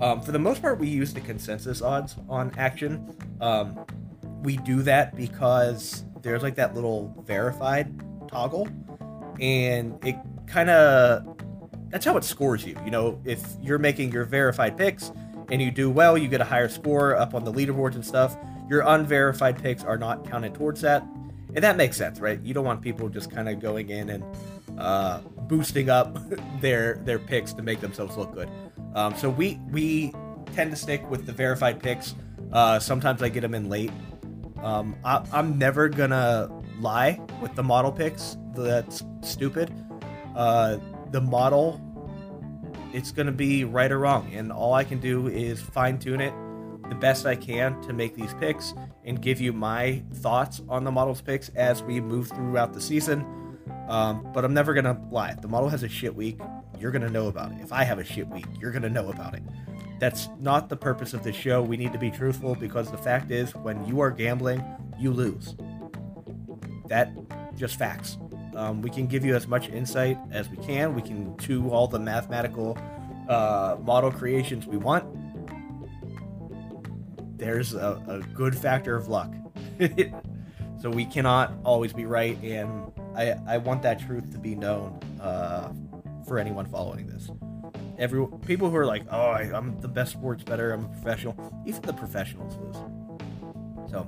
Um, 0.00 0.22
for 0.22 0.32
the 0.32 0.38
most 0.38 0.62
part, 0.62 0.78
we 0.78 0.88
use 0.88 1.12
the 1.12 1.20
consensus 1.20 1.82
odds 1.82 2.16
on 2.28 2.52
Action. 2.56 3.14
Um, 3.40 3.78
we 4.42 4.56
do 4.56 4.82
that 4.82 5.14
because 5.14 6.04
there's 6.22 6.42
like 6.42 6.54
that 6.54 6.74
little 6.74 7.14
verified 7.26 7.92
toggle 8.28 8.68
and 9.40 9.98
it 10.04 10.16
kind 10.46 10.70
of 10.70 11.36
that's 11.88 12.04
how 12.04 12.16
it 12.16 12.24
scores 12.24 12.64
you. 12.64 12.76
You 12.84 12.90
know 12.90 13.20
if 13.24 13.42
you're 13.60 13.78
making 13.78 14.12
your 14.12 14.24
verified 14.24 14.76
picks 14.76 15.12
and 15.50 15.60
you 15.60 15.70
do 15.70 15.90
well 15.90 16.16
you 16.16 16.28
get 16.28 16.40
a 16.40 16.44
higher 16.44 16.68
score 16.68 17.16
up 17.16 17.34
on 17.34 17.44
the 17.44 17.52
leaderboards 17.52 17.94
and 17.94 18.04
stuff 18.04 18.36
your 18.68 18.82
unverified 18.86 19.60
picks 19.60 19.82
are 19.82 19.98
not 19.98 20.28
counted 20.28 20.54
towards 20.54 20.80
that. 20.82 21.02
And 21.54 21.64
that 21.64 21.76
makes 21.76 21.96
sense 21.96 22.20
right? 22.20 22.40
You 22.40 22.54
don't 22.54 22.64
want 22.64 22.80
people 22.80 23.08
just 23.08 23.30
kind 23.30 23.48
of 23.48 23.60
going 23.60 23.90
in 23.90 24.10
and 24.10 24.24
uh, 24.78 25.20
boosting 25.48 25.90
up 25.90 26.16
their 26.60 26.94
their 27.04 27.18
picks 27.18 27.52
to 27.54 27.62
make 27.62 27.80
themselves 27.80 28.16
look 28.16 28.32
good 28.32 28.48
um, 28.94 29.14
so 29.16 29.28
we 29.30 29.60
we 29.70 30.12
tend 30.54 30.70
to 30.70 30.76
stick 30.76 31.08
with 31.10 31.26
the 31.26 31.32
verified 31.32 31.82
picks 31.82 32.14
uh, 32.52 32.78
sometimes 32.78 33.22
i 33.22 33.28
get 33.28 33.40
them 33.40 33.54
in 33.54 33.68
late 33.68 33.90
um, 34.62 34.96
I, 35.04 35.24
I'm 35.32 35.58
never 35.58 35.88
gonna 35.88 36.50
lie 36.80 37.20
with 37.40 37.54
the 37.54 37.62
model 37.62 37.92
picks. 37.92 38.36
That's 38.54 39.02
stupid. 39.22 39.72
Uh, 40.36 40.78
the 41.10 41.20
model, 41.20 41.80
it's 42.92 43.10
gonna 43.10 43.32
be 43.32 43.64
right 43.64 43.90
or 43.90 43.98
wrong, 43.98 44.30
and 44.34 44.52
all 44.52 44.74
I 44.74 44.84
can 44.84 45.00
do 45.00 45.28
is 45.28 45.60
fine 45.60 45.98
tune 45.98 46.20
it 46.20 46.34
the 46.88 46.96
best 46.96 47.24
I 47.24 47.36
can 47.36 47.80
to 47.82 47.92
make 47.92 48.16
these 48.16 48.34
picks 48.34 48.74
and 49.04 49.22
give 49.22 49.40
you 49.40 49.52
my 49.52 50.02
thoughts 50.14 50.60
on 50.68 50.82
the 50.82 50.90
model's 50.90 51.20
picks 51.20 51.48
as 51.50 51.84
we 51.84 52.00
move 52.00 52.28
throughout 52.28 52.72
the 52.72 52.80
season. 52.80 53.24
Um, 53.88 54.28
but 54.34 54.44
I'm 54.44 54.52
never 54.52 54.74
gonna 54.74 55.00
lie. 55.10 55.34
The 55.34 55.48
model 55.48 55.68
has 55.68 55.84
a 55.84 55.88
shit 55.88 56.14
week, 56.14 56.40
you're 56.80 56.90
gonna 56.90 57.10
know 57.10 57.28
about 57.28 57.52
it. 57.52 57.58
If 57.60 57.72
I 57.72 57.84
have 57.84 57.98
a 57.98 58.04
shit 58.04 58.26
week, 58.28 58.46
you're 58.60 58.72
gonna 58.72 58.88
know 58.88 59.10
about 59.10 59.34
it. 59.34 59.42
That's 59.98 60.28
not 60.40 60.68
the 60.70 60.76
purpose 60.76 61.12
of 61.12 61.22
this 61.22 61.36
show. 61.36 61.62
We 61.62 61.76
need 61.76 61.92
to 61.92 61.98
be 61.98 62.10
truthful 62.10 62.54
because 62.54 62.90
the 62.90 62.96
fact 62.96 63.30
is, 63.30 63.54
when 63.54 63.86
you 63.86 64.00
are 64.00 64.10
gambling, 64.10 64.64
you 64.98 65.12
lose. 65.12 65.54
That 66.88 67.12
just 67.56 67.76
facts. 67.76 68.16
Um, 68.56 68.82
we 68.82 68.90
can 68.90 69.06
give 69.06 69.24
you 69.24 69.36
as 69.36 69.46
much 69.46 69.68
insight 69.68 70.18
as 70.32 70.48
we 70.48 70.56
can. 70.56 70.94
We 70.94 71.02
can 71.02 71.36
do 71.36 71.68
all 71.70 71.86
the 71.86 71.98
mathematical 71.98 72.78
uh, 73.28 73.76
model 73.82 74.10
creations 74.10 74.66
we 74.66 74.78
want. 74.78 75.04
There's 77.38 77.74
a, 77.74 78.02
a 78.08 78.34
good 78.34 78.56
factor 78.56 78.96
of 78.96 79.08
luck. 79.08 79.32
so 80.80 80.90
we 80.90 81.04
cannot 81.04 81.52
always 81.64 81.92
be 81.92 82.06
right, 82.06 82.42
and 82.42 82.92
I, 83.14 83.36
I 83.46 83.58
want 83.58 83.82
that 83.82 84.00
truth 84.00 84.32
to 84.32 84.38
be 84.38 84.54
known 84.54 84.98
uh, 85.20 85.72
for 86.30 86.38
anyone 86.38 86.64
following 86.64 87.08
this 87.08 87.28
every 87.98 88.24
people 88.46 88.70
who 88.70 88.76
are 88.76 88.86
like, 88.86 89.02
"Oh, 89.10 89.30
I, 89.30 89.50
am 89.52 89.80
the 89.80 89.88
best 89.88 90.12
sports 90.12 90.44
better. 90.44 90.72
I'm 90.72 90.84
a 90.84 90.88
professional." 90.88 91.34
Even 91.66 91.82
the 91.82 91.92
professionals 91.92 92.56
lose. 92.56 92.76
So, 93.90 94.06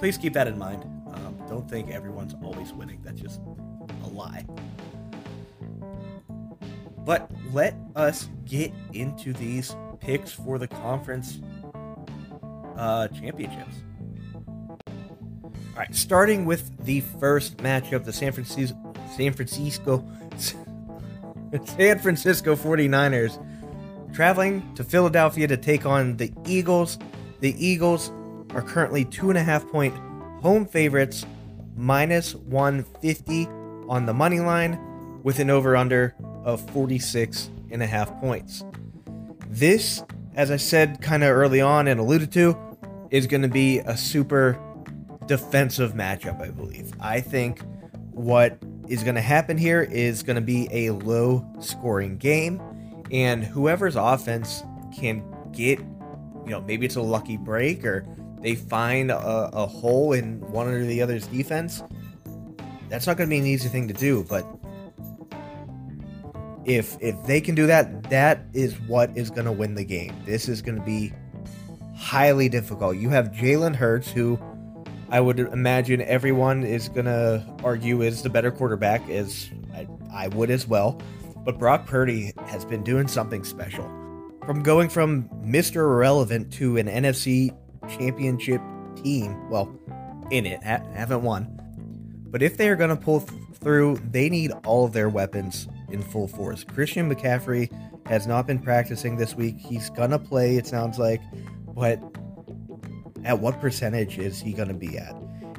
please 0.00 0.18
keep 0.18 0.32
that 0.32 0.48
in 0.48 0.58
mind. 0.58 0.82
Um, 1.14 1.38
don't 1.48 1.70
think 1.70 1.90
everyone's 1.90 2.34
always 2.42 2.72
winning. 2.72 3.00
That's 3.04 3.20
just 3.20 3.40
a 4.02 4.08
lie. 4.08 4.44
But 6.98 7.30
let 7.52 7.76
us 7.94 8.28
get 8.44 8.72
into 8.92 9.32
these 9.32 9.76
picks 10.00 10.32
for 10.32 10.58
the 10.58 10.66
conference 10.66 11.38
uh, 12.76 13.06
championships. 13.08 13.76
All 14.48 15.78
right, 15.78 15.94
starting 15.94 16.46
with 16.46 16.84
the 16.84 17.00
first 17.20 17.58
matchup, 17.58 18.04
the 18.04 18.12
San 18.12 18.32
Francisco 18.32 18.76
San 19.16 19.32
Francisco 19.32 20.04
San 21.64 21.98
Francisco 21.98 22.56
49ers 22.56 23.38
traveling 24.12 24.74
to 24.74 24.84
Philadelphia 24.84 25.46
to 25.46 25.56
take 25.56 25.86
on 25.86 26.16
the 26.16 26.32
Eagles. 26.46 26.98
The 27.40 27.54
Eagles 27.64 28.10
are 28.50 28.62
currently 28.62 29.04
two 29.04 29.28
and 29.28 29.38
a 29.38 29.42
half 29.42 29.66
point 29.68 29.94
home 30.40 30.66
favorites, 30.66 31.24
minus 31.76 32.34
150 32.34 33.46
on 33.88 34.06
the 34.06 34.14
money 34.14 34.40
line, 34.40 34.78
with 35.22 35.38
an 35.38 35.50
over 35.50 35.76
under 35.76 36.14
of 36.44 36.68
46 36.70 37.50
and 37.70 37.82
a 37.82 37.86
half 37.86 38.14
points. 38.20 38.64
This, 39.48 40.02
as 40.34 40.50
I 40.50 40.56
said 40.56 41.00
kind 41.00 41.24
of 41.24 41.30
early 41.30 41.60
on 41.60 41.88
and 41.88 41.98
alluded 41.98 42.32
to, 42.32 42.56
is 43.10 43.26
going 43.26 43.42
to 43.42 43.48
be 43.48 43.78
a 43.78 43.96
super 43.96 44.58
defensive 45.26 45.94
matchup, 45.94 46.42
I 46.42 46.50
believe. 46.50 46.92
I 47.00 47.20
think 47.20 47.60
what 48.10 48.58
is 48.88 49.02
going 49.02 49.14
to 49.14 49.20
happen 49.20 49.56
here 49.56 49.82
is 49.82 50.22
going 50.22 50.36
to 50.36 50.42
be 50.42 50.68
a 50.70 50.90
low 50.90 51.46
scoring 51.60 52.16
game. 52.16 52.60
And 53.10 53.44
whoever's 53.44 53.96
offense 53.96 54.62
can 54.96 55.22
get, 55.52 55.78
you 55.78 56.50
know, 56.50 56.60
maybe 56.60 56.86
it's 56.86 56.96
a 56.96 57.02
lucky 57.02 57.36
break 57.36 57.84
or 57.84 58.06
they 58.40 58.54
find 58.54 59.10
a, 59.10 59.50
a 59.52 59.66
hole 59.66 60.12
in 60.12 60.40
one 60.50 60.68
or 60.68 60.84
the 60.84 61.00
other's 61.00 61.26
defense. 61.26 61.82
That's 62.88 63.06
not 63.06 63.16
going 63.16 63.28
to 63.28 63.34
be 63.34 63.38
an 63.38 63.46
easy 63.46 63.68
thing 63.68 63.88
to 63.88 63.94
do, 63.94 64.24
but 64.28 64.46
if 66.64 66.96
if 67.00 67.22
they 67.24 67.40
can 67.40 67.54
do 67.54 67.66
that, 67.66 68.10
that 68.10 68.44
is 68.52 68.78
what 68.80 69.16
is 69.16 69.30
going 69.30 69.44
to 69.44 69.52
win 69.52 69.74
the 69.74 69.84
game. 69.84 70.14
This 70.24 70.48
is 70.48 70.62
going 70.62 70.78
to 70.78 70.84
be 70.84 71.12
highly 71.96 72.48
difficult. 72.48 72.96
You 72.96 73.08
have 73.10 73.28
Jalen 73.28 73.74
Hurts, 73.74 74.10
who 74.10 74.38
I 75.10 75.20
would 75.20 75.38
imagine 75.38 76.00
everyone 76.02 76.64
is 76.64 76.88
going 76.88 77.06
to 77.06 77.44
argue 77.62 78.02
is 78.02 78.22
the 78.22 78.30
better 78.30 78.50
quarterback, 78.50 79.08
as 79.08 79.48
I, 79.74 79.86
I 80.12 80.28
would 80.28 80.50
as 80.50 80.66
well. 80.66 81.00
but 81.44 81.58
Brock 81.58 81.86
Purdy 81.86 82.32
has 82.46 82.64
been 82.64 82.82
doing 82.82 83.06
something 83.06 83.44
special. 83.44 83.84
From 84.46 84.62
going 84.62 84.88
from 84.88 85.28
Mr. 85.44 85.76
Irrelevant 85.76 86.52
to 86.54 86.76
an 86.78 86.86
NFC 86.86 87.54
championship 87.88 88.60
team, 89.02 89.48
well, 89.50 89.78
in 90.30 90.46
it, 90.46 90.62
ha- 90.62 90.82
haven't 90.94 91.22
won. 91.22 91.48
But 92.30 92.42
if 92.42 92.56
they 92.56 92.68
are 92.68 92.76
going 92.76 92.90
to 92.90 92.96
pull 92.96 93.20
th- 93.20 93.40
through, 93.60 93.98
they 94.10 94.28
need 94.28 94.52
all 94.64 94.84
of 94.84 94.92
their 94.92 95.08
weapons 95.08 95.68
in 95.90 96.02
full 96.02 96.28
force. 96.28 96.64
Christian 96.64 97.12
McCaffrey 97.12 97.70
has 98.06 98.26
not 98.26 98.46
been 98.46 98.58
practicing 98.58 99.16
this 99.16 99.34
week. 99.34 99.56
He's 99.58 99.88
going 99.90 100.10
to 100.10 100.18
play, 100.18 100.56
it 100.56 100.66
sounds 100.66 100.98
like, 100.98 101.20
but 101.74 101.98
at 103.24 103.40
what 103.40 103.60
percentage 103.60 104.18
is 104.18 104.40
he 104.40 104.52
going 104.52 104.68
to 104.68 104.74
be 104.74 104.98
at? 104.98 105.14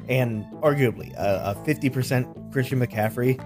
And 0.08 0.44
arguably, 0.62 1.12
a, 1.14 1.56
a 1.56 1.66
50% 1.66 2.52
Christian 2.52 2.80
McCaffrey 2.80 3.42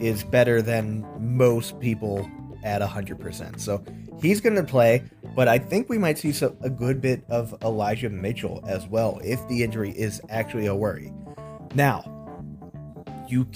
is 0.00 0.24
better 0.24 0.60
than 0.60 1.06
most 1.18 1.78
people 1.80 2.30
at 2.64 2.82
100%. 2.82 3.60
So 3.60 3.82
he's 4.20 4.40
going 4.40 4.56
to 4.56 4.64
play, 4.64 5.02
but 5.34 5.48
I 5.48 5.58
think 5.58 5.88
we 5.88 5.98
might 5.98 6.18
see 6.18 6.32
some, 6.32 6.56
a 6.60 6.70
good 6.70 7.00
bit 7.00 7.24
of 7.28 7.54
Elijah 7.62 8.10
Mitchell 8.10 8.62
as 8.66 8.86
well 8.86 9.20
if 9.24 9.46
the 9.48 9.62
injury 9.62 9.90
is 9.90 10.20
actually 10.28 10.66
a 10.66 10.74
worry. 10.74 11.12
Now, 11.74 12.04
you 13.28 13.46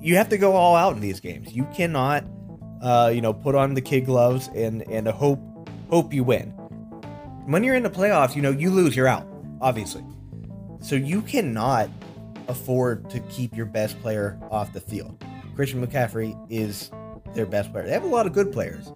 you 0.00 0.16
have 0.16 0.28
to 0.28 0.38
go 0.38 0.52
all 0.52 0.76
out 0.76 0.94
in 0.94 1.00
these 1.00 1.20
games. 1.20 1.52
You 1.52 1.66
cannot, 1.74 2.24
uh, 2.80 3.10
you 3.12 3.20
know, 3.20 3.34
put 3.34 3.54
on 3.54 3.74
the 3.74 3.80
kid 3.80 4.06
gloves 4.06 4.48
and 4.54 4.82
and 4.88 5.08
hope 5.08 5.40
hope 5.90 6.14
you 6.14 6.22
win. 6.24 6.50
When 7.46 7.64
you're 7.64 7.74
in 7.74 7.82
the 7.82 7.90
playoffs, 7.90 8.36
you 8.36 8.42
know 8.42 8.50
you 8.50 8.70
lose, 8.70 8.94
you're 8.94 9.08
out, 9.08 9.26
obviously. 9.60 10.04
So 10.80 10.96
you 10.96 11.22
cannot 11.22 11.90
afford 12.48 13.08
to 13.10 13.20
keep 13.20 13.56
your 13.56 13.66
best 13.66 14.00
player 14.00 14.38
off 14.50 14.72
the 14.72 14.80
field. 14.80 15.22
Christian 15.54 15.86
McCaffrey 15.86 16.36
is 16.50 16.90
their 17.34 17.46
best 17.46 17.70
player. 17.72 17.84
They 17.84 17.92
have 17.92 18.04
a 18.04 18.08
lot 18.08 18.26
of 18.26 18.32
good 18.32 18.50
players, 18.52 18.92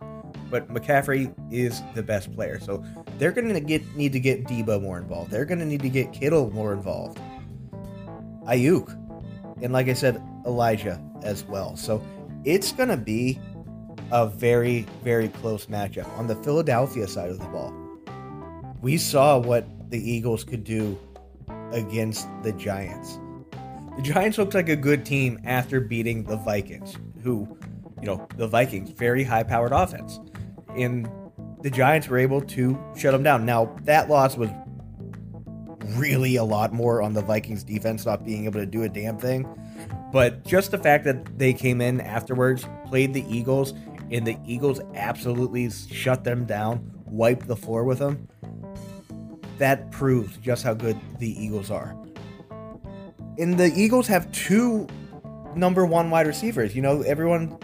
but 0.51 0.69
McCaffrey 0.69 1.35
is 1.53 1.83
the 1.95 2.03
best 2.03 2.35
player. 2.35 2.59
So 2.59 2.85
they're 3.19 3.33
going 3.33 3.53
to 3.53 3.61
get 3.61 3.95
need 3.95 4.13
to 4.13 4.21
get 4.21 4.45
Deebo 4.45 4.83
more 4.83 4.99
involved. 4.99 5.31
They're 5.31 5.45
going 5.45 5.61
to 5.61 5.67
need 5.67 5.83
to 5.83 5.89
get 5.89 6.13
Kittle 6.13 6.51
more 6.53 6.73
involved. 6.73 7.21
Aiyuk, 8.47 8.91
and 9.63 9.73
like 9.73 9.89
I 9.89 9.93
said, 9.93 10.23
Elijah 10.47 11.03
as 11.23 11.45
well. 11.45 11.77
So 11.77 12.05
it's 12.45 12.73
going 12.73 12.89
to 12.89 12.97
be 12.97 13.39
a 14.11 14.27
very 14.27 14.87
very 15.03 15.29
close 15.29 15.67
matchup 15.67 16.09
on 16.19 16.27
the 16.27 16.37
Philadelphia 16.37 17.07
side 17.07 17.31
of 17.31 17.39
the 17.39 17.47
ball. 17.47 17.75
We 18.81 18.97
saw 18.97 19.39
what 19.39 19.67
the 19.95 20.11
Eagles 20.11 20.43
could 20.43 20.65
do 20.65 20.99
against 21.71 22.27
the 22.43 22.51
Giants. 22.55 23.21
The 23.95 24.03
Giants 24.03 24.39
looked 24.39 24.55
like 24.55 24.69
a 24.69 24.75
good 24.75 25.07
team 25.07 25.39
after 25.45 25.81
beating 25.81 26.25
the 26.25 26.37
Vikings, 26.37 26.97
who, 27.23 27.57
you 28.01 28.09
know, 28.09 28.27
the 28.37 28.49
Vikings, 28.49 28.91
very 28.91 29.23
high 29.23 29.45
powered 29.45 29.71
offense. 29.71 30.19
And 30.77 31.09
the 31.63 31.71
Giants 31.71 32.09
were 32.09 32.19
able 32.19 32.41
to 32.41 32.77
shut 32.97 33.13
them 33.13 33.23
down. 33.23 33.47
Now, 33.47 33.77
that 33.83 34.11
loss 34.11 34.37
was 34.37 34.51
really 35.91 36.35
a 36.35 36.45
lot 36.45 36.73
more 36.73 37.01
on 37.01 37.13
the 37.13 37.23
Vikings 37.23 37.63
defense 37.63 38.05
not 38.05 38.25
being 38.25 38.47
able 38.47 38.59
to 38.59 38.67
do 38.67 38.83
a 38.83 38.89
damn 38.89 39.17
thing. 39.17 39.47
But 40.11 40.45
just 40.45 40.73
the 40.73 40.79
fact 40.79 41.05
that 41.05 41.39
they 41.39 41.53
came 41.53 41.81
in 41.81 42.01
afterwards, 42.01 42.67
played 42.87 43.15
the 43.15 43.25
Eagles, 43.33 43.75
and 44.11 44.27
the 44.27 44.37
Eagles 44.45 44.81
absolutely 44.97 45.71
shut 45.71 46.25
them 46.25 46.47
down, 46.47 46.91
wiped 47.05 47.47
the 47.47 47.57
floor 47.57 47.85
with 47.85 48.01
them, 48.01 48.27
that 49.59 49.91
proves 49.91 50.37
just 50.39 50.63
how 50.65 50.75
good 50.75 50.99
the 51.19 51.43
Eagles 51.43 51.71
are. 51.71 51.97
And 53.39 53.59
the 53.59 53.73
Eagles 53.75 54.07
have 54.09 54.31
two 54.33 54.87
number 55.57 55.85
one 55.87 56.11
wide 56.11 56.27
receivers. 56.27 56.75
You 56.75 56.83
know, 56.83 57.03
everyone 57.03 57.59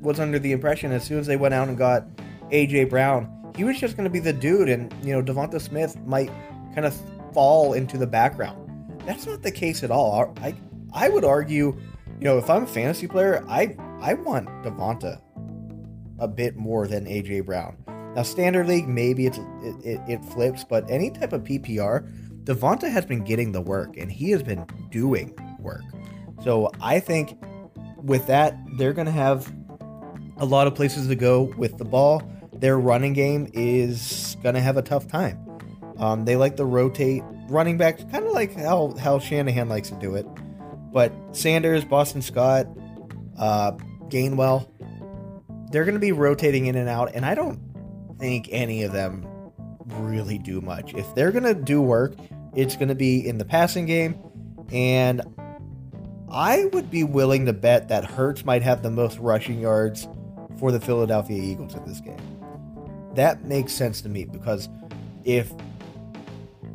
was 0.00 0.20
under 0.20 0.38
the 0.38 0.52
impression 0.52 0.92
as 0.92 1.04
soon 1.04 1.18
as 1.18 1.26
they 1.26 1.36
went 1.36 1.54
out 1.54 1.68
and 1.68 1.76
got 1.76 2.06
AJ 2.50 2.90
Brown, 2.90 3.52
he 3.56 3.64
was 3.64 3.78
just 3.78 3.96
going 3.96 4.04
to 4.04 4.10
be 4.10 4.20
the 4.20 4.32
dude, 4.32 4.68
and 4.68 4.92
you 5.04 5.12
know, 5.12 5.22
Devonta 5.22 5.60
Smith 5.60 5.96
might 6.06 6.30
kind 6.74 6.86
of 6.86 6.96
fall 7.32 7.72
into 7.72 7.98
the 7.98 8.06
background. 8.06 9.00
That's 9.04 9.26
not 9.26 9.42
the 9.42 9.50
case 9.50 9.82
at 9.82 9.90
all. 9.90 10.32
I 10.40 10.54
I 10.92 11.08
would 11.08 11.24
argue, 11.24 11.76
you 12.18 12.24
know, 12.24 12.38
if 12.38 12.48
I'm 12.48 12.64
a 12.64 12.66
fantasy 12.66 13.06
player, 13.06 13.44
I 13.48 13.76
I 14.00 14.14
want 14.14 14.48
Devonta 14.62 15.20
a 16.18 16.28
bit 16.28 16.56
more 16.56 16.86
than 16.86 17.04
AJ 17.04 17.46
Brown. 17.46 17.76
Now, 18.14 18.22
standard 18.22 18.66
league, 18.66 18.88
maybe 18.88 19.26
it's 19.26 19.38
it, 19.38 19.76
it, 19.84 20.00
it 20.08 20.24
flips, 20.24 20.64
but 20.64 20.90
any 20.90 21.10
type 21.10 21.32
of 21.32 21.42
PPR, 21.44 22.08
Devonta 22.44 22.90
has 22.90 23.04
been 23.04 23.24
getting 23.24 23.52
the 23.52 23.60
work 23.60 23.96
and 23.96 24.10
he 24.10 24.30
has 24.30 24.42
been 24.42 24.66
doing 24.90 25.34
work. 25.60 25.82
So 26.42 26.70
I 26.80 27.00
think 27.00 27.38
with 27.96 28.26
that, 28.28 28.56
they're 28.76 28.92
going 28.92 29.06
to 29.06 29.12
have 29.12 29.52
a 30.38 30.44
lot 30.44 30.66
of 30.66 30.74
places 30.74 31.08
to 31.08 31.14
go 31.14 31.52
with 31.58 31.78
the 31.78 31.84
ball. 31.84 32.22
Their 32.52 32.78
running 32.78 33.12
game 33.12 33.50
is 33.52 34.36
going 34.42 34.54
to 34.54 34.60
have 34.60 34.76
a 34.76 34.82
tough 34.82 35.06
time. 35.08 35.38
Um, 35.98 36.24
they 36.24 36.36
like 36.36 36.56
to 36.56 36.64
rotate 36.64 37.22
running 37.48 37.76
backs, 37.76 38.04
kind 38.10 38.24
of 38.24 38.32
like 38.32 38.54
how, 38.54 38.94
how 38.98 39.18
Shanahan 39.18 39.68
likes 39.68 39.90
to 39.90 39.96
do 39.96 40.14
it. 40.14 40.26
But 40.92 41.12
Sanders, 41.32 41.84
Boston 41.84 42.22
Scott, 42.22 42.66
uh, 43.38 43.72
Gainwell, 44.08 44.68
they're 45.70 45.84
going 45.84 45.94
to 45.94 46.00
be 46.00 46.12
rotating 46.12 46.66
in 46.66 46.76
and 46.76 46.88
out. 46.88 47.10
And 47.14 47.26
I 47.26 47.34
don't 47.34 47.60
think 48.18 48.48
any 48.50 48.82
of 48.82 48.92
them 48.92 49.26
really 49.86 50.38
do 50.38 50.60
much. 50.60 50.94
If 50.94 51.14
they're 51.14 51.32
going 51.32 51.44
to 51.44 51.54
do 51.54 51.80
work, 51.80 52.14
it's 52.54 52.76
going 52.76 52.88
to 52.88 52.94
be 52.94 53.26
in 53.26 53.38
the 53.38 53.44
passing 53.44 53.86
game. 53.86 54.18
And 54.72 55.22
I 56.30 56.66
would 56.72 56.90
be 56.90 57.04
willing 57.04 57.46
to 57.46 57.52
bet 57.52 57.88
that 57.88 58.04
Hurts 58.04 58.44
might 58.44 58.62
have 58.62 58.82
the 58.82 58.90
most 58.90 59.18
rushing 59.18 59.60
yards 59.60 60.06
for 60.58 60.72
the 60.72 60.80
Philadelphia 60.80 61.40
Eagles 61.42 61.74
in 61.74 61.84
this 61.86 62.00
game. 62.00 62.20
That 63.14 63.44
makes 63.44 63.72
sense 63.72 64.02
to 64.02 64.08
me 64.08 64.24
because 64.24 64.68
if 65.24 65.52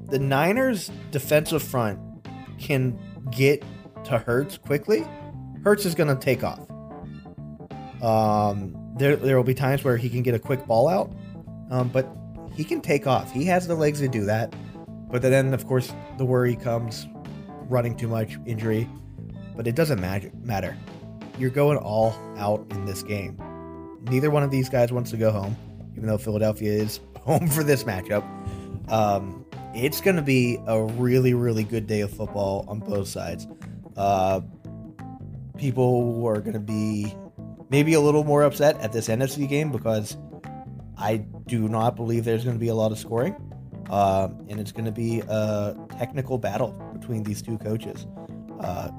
the 0.09 0.19
Niners' 0.19 0.91
defensive 1.11 1.61
front 1.61 1.99
can 2.59 2.97
get 3.31 3.63
to 4.05 4.17
Hurts 4.17 4.57
quickly, 4.57 5.05
Hurts 5.63 5.85
is 5.85 5.95
going 5.95 6.15
to 6.15 6.21
take 6.21 6.43
off. 6.43 6.59
Um, 8.01 8.75
there, 8.97 9.15
there 9.15 9.37
will 9.37 9.43
be 9.43 9.53
times 9.53 9.83
where 9.83 9.97
he 9.97 10.09
can 10.09 10.23
get 10.23 10.35
a 10.35 10.39
quick 10.39 10.65
ball 10.65 10.89
out, 10.89 11.11
um, 11.73 11.89
but 11.89 12.07
he 12.55 12.63
can 12.63 12.81
take 12.81 13.07
off. 13.07 13.31
He 13.31 13.45
has 13.45 13.67
the 13.67 13.73
legs 13.73 13.99
to 13.99 14.07
do 14.07 14.25
that. 14.25 14.53
But 15.09 15.23
then, 15.23 15.55
of 15.55 15.65
course, 15.65 15.91
the 16.19 16.25
worry 16.25 16.55
comes 16.55 17.07
running 17.67 17.97
too 17.97 18.07
much, 18.07 18.37
injury. 18.45 18.87
But 19.55 19.65
it 19.65 19.75
doesn't 19.75 19.99
matter. 19.99 20.77
You're 21.39 21.49
going 21.49 21.79
all 21.79 22.15
out 22.37 22.63
in 22.69 22.85
this 22.85 23.01
game. 23.01 23.41
Neither 24.03 24.29
one 24.29 24.43
of 24.43 24.51
these 24.51 24.69
guys 24.69 24.91
wants 24.91 25.09
to 25.11 25.17
go 25.17 25.31
home, 25.31 25.57
even 25.93 26.07
though 26.07 26.17
Philadelphia 26.19 26.71
is 26.71 26.99
home 27.21 27.47
for 27.47 27.63
this 27.63 27.83
matchup. 27.83 28.23
Um, 28.91 29.43
it's 29.73 29.99
going 29.99 30.17
to 30.17 30.21
be 30.21 30.59
a 30.67 30.79
really, 30.79 31.33
really 31.33 31.63
good 31.63 31.87
day 31.87 32.01
of 32.01 32.11
football 32.11 32.65
on 32.67 32.81
both 32.81 33.07
sides. 33.07 33.47
Uh, 33.97 34.41
people 35.57 36.23
are 36.27 36.39
going 36.39 36.53
to 36.53 36.59
be 36.59 37.15
maybe 37.71 37.95
a 37.95 37.99
little 37.99 38.23
more 38.23 38.43
upset 38.43 38.79
at 38.79 38.91
this 38.91 39.07
NFC 39.07 39.49
game 39.49 39.71
because 39.71 40.17
I 40.97 41.17
do 41.47 41.67
not 41.67 41.95
believe 41.95 42.25
there's 42.25 42.43
going 42.43 42.55
to 42.55 42.59
be 42.59 42.69
a 42.69 42.75
lot 42.75 42.91
of 42.91 42.99
scoring. 42.99 43.35
Uh, 43.89 44.29
and 44.49 44.59
it's 44.59 44.71
going 44.71 44.85
to 44.85 44.91
be 44.91 45.21
a 45.27 45.75
technical 45.97 46.37
battle 46.37 46.71
between 46.93 47.23
these 47.23 47.41
two 47.41 47.57
coaches. 47.57 48.07
Uh, 48.59 48.89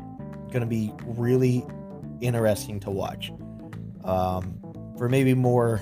going 0.51 0.61
to 0.61 0.67
be 0.67 0.93
really 1.05 1.67
interesting 2.21 2.79
to 2.81 2.91
watch. 2.91 3.33
Um, 4.05 4.61
for 4.97 5.09
maybe 5.09 5.35
more 5.35 5.81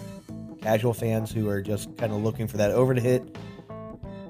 casual 0.62 0.94
fans 0.94 1.31
who 1.31 1.48
are 1.48 1.61
just 1.61 1.94
kind 1.98 2.12
of 2.12 2.22
looking 2.22 2.46
for 2.46 2.57
that 2.57 2.70
over 2.70 2.94
to 2.94 3.01
hit, 3.01 3.22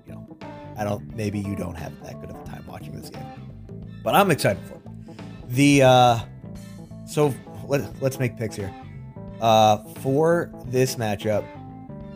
you 0.07 0.12
know, 0.12 0.38
I 0.77 0.85
don't. 0.85 1.14
Maybe 1.14 1.38
you 1.38 1.55
don't 1.55 1.77
have 1.77 1.92
that 2.03 2.21
good 2.21 2.31
of 2.31 2.40
a 2.40 2.45
time 2.45 2.64
watching 2.66 2.99
this 2.99 3.11
game, 3.11 3.25
but 4.03 4.14
I'm 4.14 4.31
excited 4.31 4.62
for 4.66 4.75
it. 4.75 5.49
The 5.51 5.83
uh, 5.83 6.18
so 7.07 7.35
let, 7.66 8.03
let's 8.03 8.18
make 8.18 8.37
picks 8.37 8.57
here. 8.57 8.75
Uh, 9.40 9.85
for 10.01 10.51
this 10.66 10.97
matchup, 10.97 11.47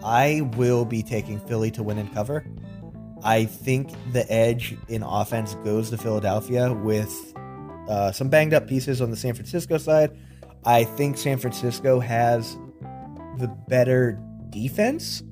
I 0.05 0.49
will 0.57 0.85
be 0.85 1.03
taking 1.03 1.41
Philly 1.41 1.71
to 1.73 1.83
win 1.83 1.99
and 1.99 2.13
cover. 2.13 2.47
I 3.23 3.45
think 3.45 3.91
the 4.13 4.31
edge 4.31 4.77
in 4.89 5.03
offense 5.03 5.55
goes 5.65 5.91
to 5.91 5.99
Philadelphia 5.99 6.73
with 6.73 7.35
uh, 7.89 8.13
some 8.13 8.29
banged 8.29 8.55
up 8.55 8.69
pieces 8.69 9.01
on 9.01 9.11
the 9.11 9.17
San 9.17 9.35
Francisco 9.35 9.79
side. 9.79 10.17
I 10.65 10.85
think 10.85 11.17
San 11.17 11.39
Francisco 11.39 12.01
has 12.01 12.57
the 13.39 13.49
better 13.69 14.21
defense 14.51 15.23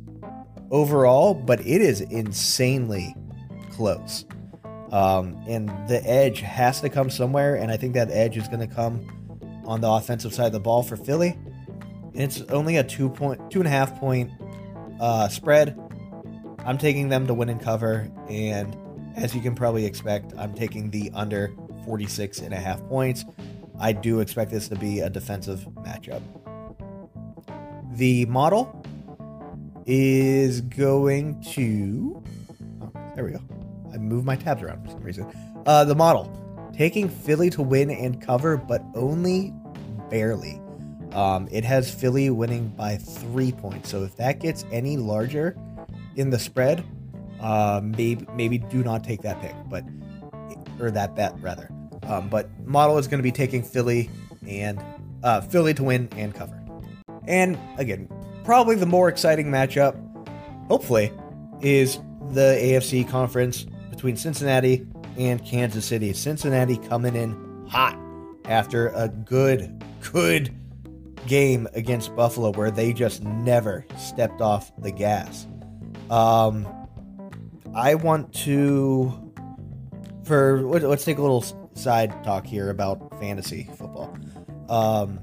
overall, 0.70 1.34
but 1.34 1.60
it 1.60 1.80
is 1.80 2.00
insanely 2.00 3.14
close. 3.70 4.24
Um, 4.92 5.42
and 5.48 5.68
the 5.88 6.00
edge 6.08 6.40
has 6.40 6.80
to 6.82 6.88
come 6.88 7.10
somewhere, 7.10 7.56
and 7.56 7.70
I 7.70 7.76
think 7.76 7.94
that 7.94 8.10
edge 8.10 8.36
is 8.36 8.46
going 8.46 8.60
to 8.60 8.72
come 8.72 9.62
on 9.66 9.80
the 9.80 9.90
offensive 9.90 10.32
side 10.32 10.46
of 10.46 10.52
the 10.52 10.60
ball 10.60 10.82
for 10.82 10.96
Philly. 10.96 11.36
And 12.12 12.22
it's 12.22 12.42
only 12.42 12.76
a 12.76 12.84
two 12.84 13.08
point, 13.08 13.50
two 13.50 13.58
and 13.58 13.66
a 13.66 13.70
half 13.70 13.98
point 13.98 14.30
uh, 15.04 15.28
spread. 15.28 15.78
I'm 16.64 16.78
taking 16.78 17.10
them 17.10 17.26
to 17.26 17.34
win 17.34 17.50
and 17.50 17.60
cover, 17.60 18.10
and 18.30 18.74
as 19.16 19.34
you 19.34 19.42
can 19.42 19.54
probably 19.54 19.84
expect, 19.84 20.32
I'm 20.38 20.54
taking 20.54 20.90
the 20.90 21.10
under 21.12 21.54
46 21.84 22.38
and 22.38 22.54
a 22.54 22.56
half 22.56 22.82
points. 22.88 23.26
I 23.78 23.92
do 23.92 24.20
expect 24.20 24.50
this 24.50 24.66
to 24.68 24.76
be 24.76 25.00
a 25.00 25.10
defensive 25.10 25.68
matchup. 25.76 26.22
The 27.92 28.24
model 28.24 28.82
is 29.84 30.62
going 30.62 31.42
to. 31.52 32.22
Oh, 32.80 32.92
there 33.14 33.26
we 33.26 33.32
go. 33.32 33.40
I 33.92 33.98
moved 33.98 34.24
my 34.24 34.36
tabs 34.36 34.62
around 34.62 34.84
for 34.84 34.90
some 34.90 35.02
reason. 35.02 35.30
Uh, 35.66 35.84
the 35.84 35.94
model 35.94 36.32
taking 36.72 37.10
Philly 37.10 37.50
to 37.50 37.62
win 37.62 37.90
and 37.90 38.22
cover, 38.22 38.56
but 38.56 38.82
only 38.94 39.52
barely. 40.08 40.62
Um, 41.14 41.48
it 41.50 41.64
has 41.64 41.92
Philly 41.92 42.28
winning 42.30 42.68
by 42.68 42.96
three 42.96 43.52
points. 43.52 43.88
So 43.88 44.02
if 44.02 44.16
that 44.16 44.40
gets 44.40 44.64
any 44.72 44.96
larger 44.96 45.56
in 46.16 46.30
the 46.30 46.38
spread, 46.38 46.84
uh, 47.40 47.80
maybe 47.82 48.26
maybe 48.34 48.58
do 48.58 48.82
not 48.82 49.04
take 49.04 49.22
that 49.22 49.40
pick, 49.40 49.54
but 49.68 49.84
or 50.80 50.90
that 50.90 51.14
bet 51.14 51.34
rather. 51.40 51.70
Um, 52.04 52.28
but 52.28 52.48
model 52.66 52.98
is 52.98 53.06
going 53.06 53.18
to 53.18 53.22
be 53.22 53.32
taking 53.32 53.62
Philly 53.62 54.10
and 54.46 54.82
uh, 55.22 55.40
Philly 55.40 55.72
to 55.74 55.84
win 55.84 56.08
and 56.16 56.34
cover. 56.34 56.60
And 57.26 57.58
again, 57.78 58.08
probably 58.44 58.76
the 58.76 58.86
more 58.86 59.08
exciting 59.08 59.46
matchup, 59.46 59.96
hopefully, 60.68 61.12
is 61.60 61.98
the 62.32 62.58
AFC 62.60 63.08
conference 63.08 63.64
between 63.90 64.16
Cincinnati 64.16 64.86
and 65.16 65.44
Kansas 65.44 65.86
City. 65.86 66.12
Cincinnati 66.12 66.76
coming 66.76 67.14
in 67.14 67.66
hot 67.68 67.98
after 68.44 68.88
a 68.88 69.08
good, 69.08 69.82
good 70.12 70.54
game 71.26 71.66
against 71.74 72.14
Buffalo 72.14 72.52
where 72.52 72.70
they 72.70 72.92
just 72.92 73.22
never 73.22 73.84
stepped 73.98 74.40
off 74.40 74.72
the 74.78 74.90
gas. 74.90 75.46
Um, 76.10 76.66
I 77.74 77.94
want 77.94 78.32
to, 78.44 79.32
for 80.24 80.62
let's 80.62 81.04
take 81.04 81.18
a 81.18 81.22
little 81.22 81.44
side 81.74 82.22
talk 82.24 82.46
here 82.46 82.70
about 82.70 83.18
fantasy 83.20 83.68
football. 83.76 84.16
Um, 84.68 85.20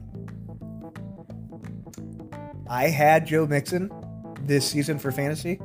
I 2.69 2.87
had 2.87 3.25
Joe 3.25 3.45
Mixon 3.45 3.91
this 4.41 4.67
season 4.67 4.97
for 4.99 5.11
fantasy. 5.11 5.59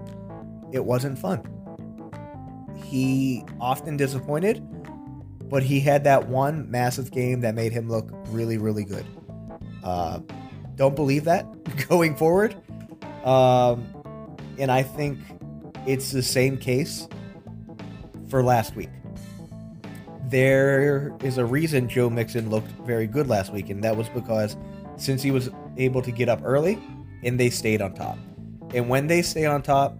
It 0.72 0.84
wasn't 0.84 1.18
fun. 1.18 1.42
He 2.84 3.44
often 3.60 3.96
disappointed, 3.96 4.62
but 5.48 5.62
he 5.62 5.80
had 5.80 6.04
that 6.04 6.28
one 6.28 6.70
massive 6.70 7.10
game 7.10 7.40
that 7.40 7.54
made 7.54 7.72
him 7.72 7.88
look 7.88 8.10
really, 8.28 8.58
really 8.58 8.84
good. 8.84 9.06
Uh, 9.82 10.20
don't 10.76 10.96
believe 10.96 11.24
that 11.24 11.46
going 11.88 12.16
forward. 12.16 12.56
Um, 13.24 13.86
and 14.58 14.70
I 14.70 14.82
think 14.82 15.18
it's 15.86 16.12
the 16.12 16.22
same 16.22 16.56
case 16.58 17.08
for 18.28 18.42
last 18.42 18.74
week. 18.76 18.90
There 20.28 21.16
is 21.22 21.38
a 21.38 21.44
reason 21.44 21.88
Joe 21.88 22.10
Mixon 22.10 22.50
looked 22.50 22.70
very 22.84 23.06
good 23.06 23.28
last 23.28 23.52
week, 23.52 23.70
and 23.70 23.82
that 23.84 23.96
was 23.96 24.08
because 24.08 24.56
since 24.96 25.22
he 25.22 25.30
was 25.30 25.50
able 25.76 26.02
to 26.02 26.10
get 26.10 26.28
up 26.28 26.40
early, 26.42 26.78
and 27.22 27.38
they 27.38 27.50
stayed 27.50 27.80
on 27.80 27.94
top. 27.94 28.18
And 28.74 28.88
when 28.88 29.06
they 29.06 29.22
stay 29.22 29.46
on 29.46 29.62
top, 29.62 29.98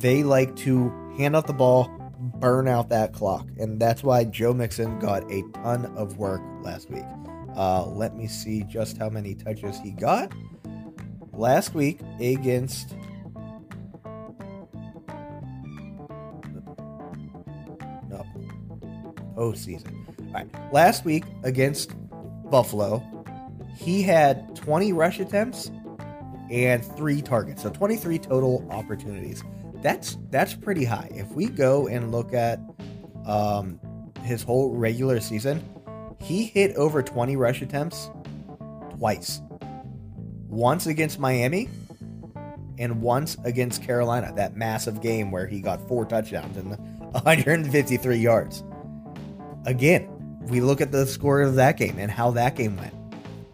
they 0.00 0.22
like 0.22 0.54
to 0.56 0.90
hand 1.18 1.34
out 1.34 1.46
the 1.46 1.52
ball, 1.52 1.90
burn 2.18 2.68
out 2.68 2.88
that 2.90 3.12
clock. 3.12 3.48
And 3.58 3.80
that's 3.80 4.02
why 4.02 4.24
Joe 4.24 4.52
Mixon 4.52 4.98
got 4.98 5.30
a 5.30 5.42
ton 5.54 5.86
of 5.96 6.18
work 6.18 6.40
last 6.62 6.90
week. 6.90 7.04
Uh, 7.58 7.84
let 7.86 8.14
me 8.14 8.28
see 8.28 8.62
just 8.62 8.96
how 8.96 9.08
many 9.08 9.34
touches 9.34 9.80
he 9.80 9.90
got. 9.90 10.32
Last 11.32 11.74
week 11.74 11.98
against. 12.20 12.94
No. 18.08 18.24
Postseason. 19.36 19.92
All 20.28 20.32
right. 20.32 20.72
Last 20.72 21.04
week 21.04 21.24
against 21.42 21.96
Buffalo, 22.48 23.02
he 23.76 24.02
had 24.02 24.54
20 24.54 24.92
rush 24.92 25.18
attempts 25.18 25.72
and 26.52 26.84
three 26.96 27.20
targets. 27.20 27.62
So 27.64 27.70
23 27.70 28.20
total 28.20 28.64
opportunities. 28.70 29.42
That's 29.82 30.16
that's 30.30 30.54
pretty 30.54 30.84
high. 30.84 31.10
If 31.12 31.28
we 31.32 31.46
go 31.46 31.88
and 31.88 32.12
look 32.12 32.32
at 32.32 32.60
um, 33.26 33.80
his 34.22 34.44
whole 34.44 34.76
regular 34.76 35.18
season, 35.18 35.60
he 36.20 36.44
hit 36.44 36.74
over 36.76 37.02
20 37.02 37.36
rush 37.36 37.62
attempts 37.62 38.10
twice. 38.96 39.40
Once 40.48 40.86
against 40.86 41.18
Miami 41.18 41.68
and 42.78 43.02
once 43.02 43.36
against 43.44 43.82
Carolina, 43.82 44.32
that 44.36 44.56
massive 44.56 45.00
game 45.00 45.30
where 45.30 45.46
he 45.46 45.60
got 45.60 45.86
four 45.88 46.04
touchdowns 46.04 46.56
and 46.56 46.70
153 47.12 48.16
yards. 48.16 48.64
Again, 49.66 50.08
we 50.48 50.60
look 50.60 50.80
at 50.80 50.92
the 50.92 51.06
score 51.06 51.40
of 51.42 51.54
that 51.56 51.76
game 51.76 51.98
and 51.98 52.10
how 52.10 52.30
that 52.32 52.56
game 52.56 52.76
went. 52.76 52.94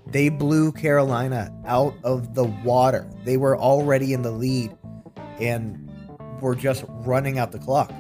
They 0.07 0.29
blew 0.29 0.71
Carolina 0.71 1.53
out 1.67 1.95
of 2.05 2.35
the 2.35 2.45
water. 2.45 3.09
They 3.25 3.37
were 3.37 3.59
already 3.59 4.13
in 4.13 4.23
the 4.23 4.31
lead 4.31 4.77
and 5.41 5.91
were 6.41 6.55
just 6.55 6.85
running 6.89 7.39
out 7.39 7.53
the 7.53 7.59
clock. 7.59 7.93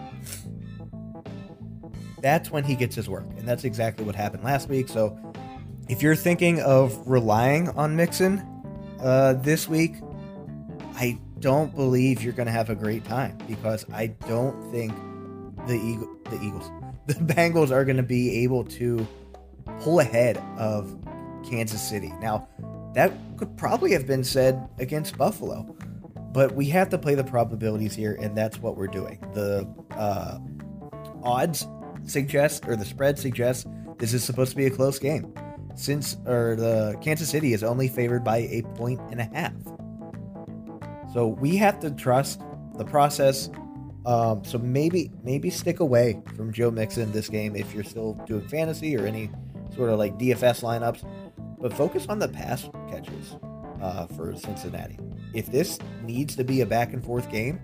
That's 2.25 2.51
when 2.51 2.65
he 2.65 2.75
gets 2.75 2.97
his 2.97 3.07
work. 3.07 3.27
And 3.37 3.47
that's 3.47 3.65
exactly 3.65 4.03
what 4.03 4.15
happened 4.15 4.45
last 4.45 4.71
week. 4.71 4.89
So 4.89 5.15
if 5.91 6.01
you're 6.01 6.17
thinking 6.17 6.59
of 6.63 6.99
relying 7.07 7.69
on 7.69 7.97
Mixon 7.97 8.43
uh, 9.03 9.35
this 9.35 9.69
week, 9.69 9.97
I 10.95 11.19
don't 11.41 11.75
believe 11.77 12.23
you're 12.23 12.33
going 12.33 12.47
to 12.47 12.53
have 12.53 12.71
a 12.71 12.75
great 12.75 13.05
time 13.05 13.37
because 13.47 13.85
I 13.93 14.07
don't 14.27 14.59
think 14.73 14.97
the 15.67 16.09
the 16.31 16.41
Eagles, 16.43 16.71
the 17.07 17.13
Bengals 17.13 17.71
are 17.71 17.85
going 17.85 17.99
to 17.99 18.03
be 18.03 18.43
able 18.43 18.65
to 18.65 19.07
pull 19.81 20.01
ahead 20.01 20.39
of 20.57 20.97
Kansas 21.47 21.87
City. 21.87 22.11
Now, 22.23 22.49
that 22.95 23.13
could 23.37 23.55
probably 23.59 23.93
have 23.93 24.07
been 24.07 24.25
said 24.25 24.67
against 24.79 25.19
Buffalo, 25.19 25.77
but 26.33 26.55
we 26.55 26.71
have 26.71 26.89
to 26.89 26.97
play 26.97 27.17
the 27.17 27.25
probabilities 27.25 27.95
here, 27.95 28.17
and 28.19 28.35
that's 28.35 28.61
what 28.61 28.79
we're 28.79 28.87
doing. 28.87 29.19
The 29.35 29.69
uh, 29.91 30.39
odds 31.23 31.67
suggest, 32.07 32.67
or 32.67 32.77
the 32.77 32.85
spread 32.85 33.19
suggests, 33.19 33.67
this 33.99 34.13
is 34.13 34.25
supposed 34.25 34.51
to 34.51 34.57
be 34.57 34.67
a 34.67 34.71
close 34.71 34.99
game. 34.99 35.33
Since, 35.77 36.17
or 36.27 36.57
the 36.57 36.97
Kansas 37.01 37.29
City 37.29 37.53
is 37.53 37.65
only 37.65 37.89
favored 37.89 38.23
by 38.23 38.39
a 38.39 38.63
point 38.75 39.01
and 39.11 39.21
a 39.21 39.25
half. 39.25 39.53
So 41.13 41.29
we 41.29 41.57
have 41.57 41.81
to 41.81 41.91
trust 41.91 42.41
the 42.77 42.85
process. 42.85 43.51
Um, 44.07 44.45
so 44.45 44.59
maybe 44.59 45.11
maybe 45.23 45.49
stick 45.49 45.81
away 45.81 46.23
from 46.37 46.53
Joe 46.53 46.71
Mixon 46.71 47.11
this 47.13 47.29
game 47.29 47.57
if 47.57 47.73
you're 47.75 47.85
still 47.85 48.13
doing 48.27 48.47
fantasy 48.49 48.97
or 48.97 49.07
any 49.07 49.31
sort 49.75 49.89
of 49.89 49.99
like 49.99 50.19
DFS 50.19 50.63
lineups 50.63 51.05
but 51.65 51.73
focus 51.73 52.07
on 52.11 52.19
the 52.19 52.29
pass 52.29 52.69
catches 52.91 53.37
uh, 53.81 54.07
for 54.09 54.37
Cincinnati. 54.37 54.99
If 55.33 55.47
this 55.47 55.79
needs 56.03 56.37
to 56.37 56.45
be 56.45 56.61
a 56.61 56.67
back 56.67 56.93
and 56.93 57.03
forth 57.03 57.31
game, 57.31 57.59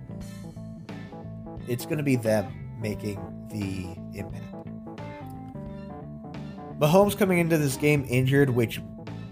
it's 1.68 1.84
going 1.84 1.98
to 1.98 2.02
be 2.02 2.16
them 2.16 2.50
making 2.80 3.18
the 3.50 3.86
impact. 4.14 4.44
Mahomes 6.78 7.16
coming 7.16 7.38
into 7.38 7.58
this 7.58 7.76
game 7.76 8.06
injured, 8.08 8.50
which 8.50 8.80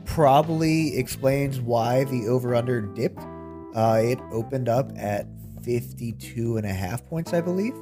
probably 0.05 0.97
explains 0.97 1.61
why 1.61 2.05
the 2.05 2.29
over 2.29 2.55
under 2.55 2.81
dipped. 2.81 3.23
Uh, 3.75 4.01
it 4.03 4.19
opened 4.33 4.69
up 4.69 4.91
at 4.97 5.27
52 5.63 6.57
and 6.57 6.67
a 6.67 6.73
half 6.73 7.05
points, 7.07 7.33
I 7.33 7.41
believe. 7.41 7.75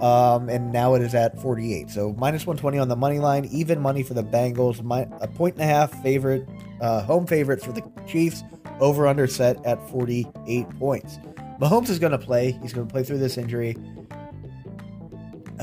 Um, 0.00 0.48
and 0.48 0.72
now 0.72 0.94
it 0.94 1.02
is 1.02 1.14
at 1.14 1.40
48. 1.40 1.90
So 1.90 2.14
minus 2.18 2.46
120 2.46 2.78
on 2.78 2.88
the 2.88 2.96
money 2.96 3.18
line, 3.18 3.46
even 3.46 3.80
money 3.80 4.02
for 4.02 4.14
the 4.14 4.24
Bengals, 4.24 4.82
my, 4.82 5.06
a 5.20 5.28
point 5.28 5.54
and 5.54 5.62
a 5.62 5.66
half 5.66 6.02
favorite, 6.02 6.46
uh, 6.80 7.02
home 7.02 7.26
favorite 7.26 7.62
for 7.62 7.72
the 7.72 7.82
Chiefs, 8.06 8.42
over 8.80 9.06
under 9.06 9.26
set 9.26 9.64
at 9.64 9.80
48 9.90 10.68
points. 10.78 11.18
Mahomes 11.60 11.88
is 11.88 11.98
going 11.98 12.12
to 12.12 12.18
play. 12.18 12.58
He's 12.62 12.72
going 12.72 12.86
to 12.86 12.92
play 12.92 13.04
through 13.04 13.18
this 13.18 13.38
injury. 13.38 13.76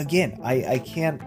Again, 0.02 0.40
I, 0.44 0.66
I 0.66 0.80
can't 0.80 1.22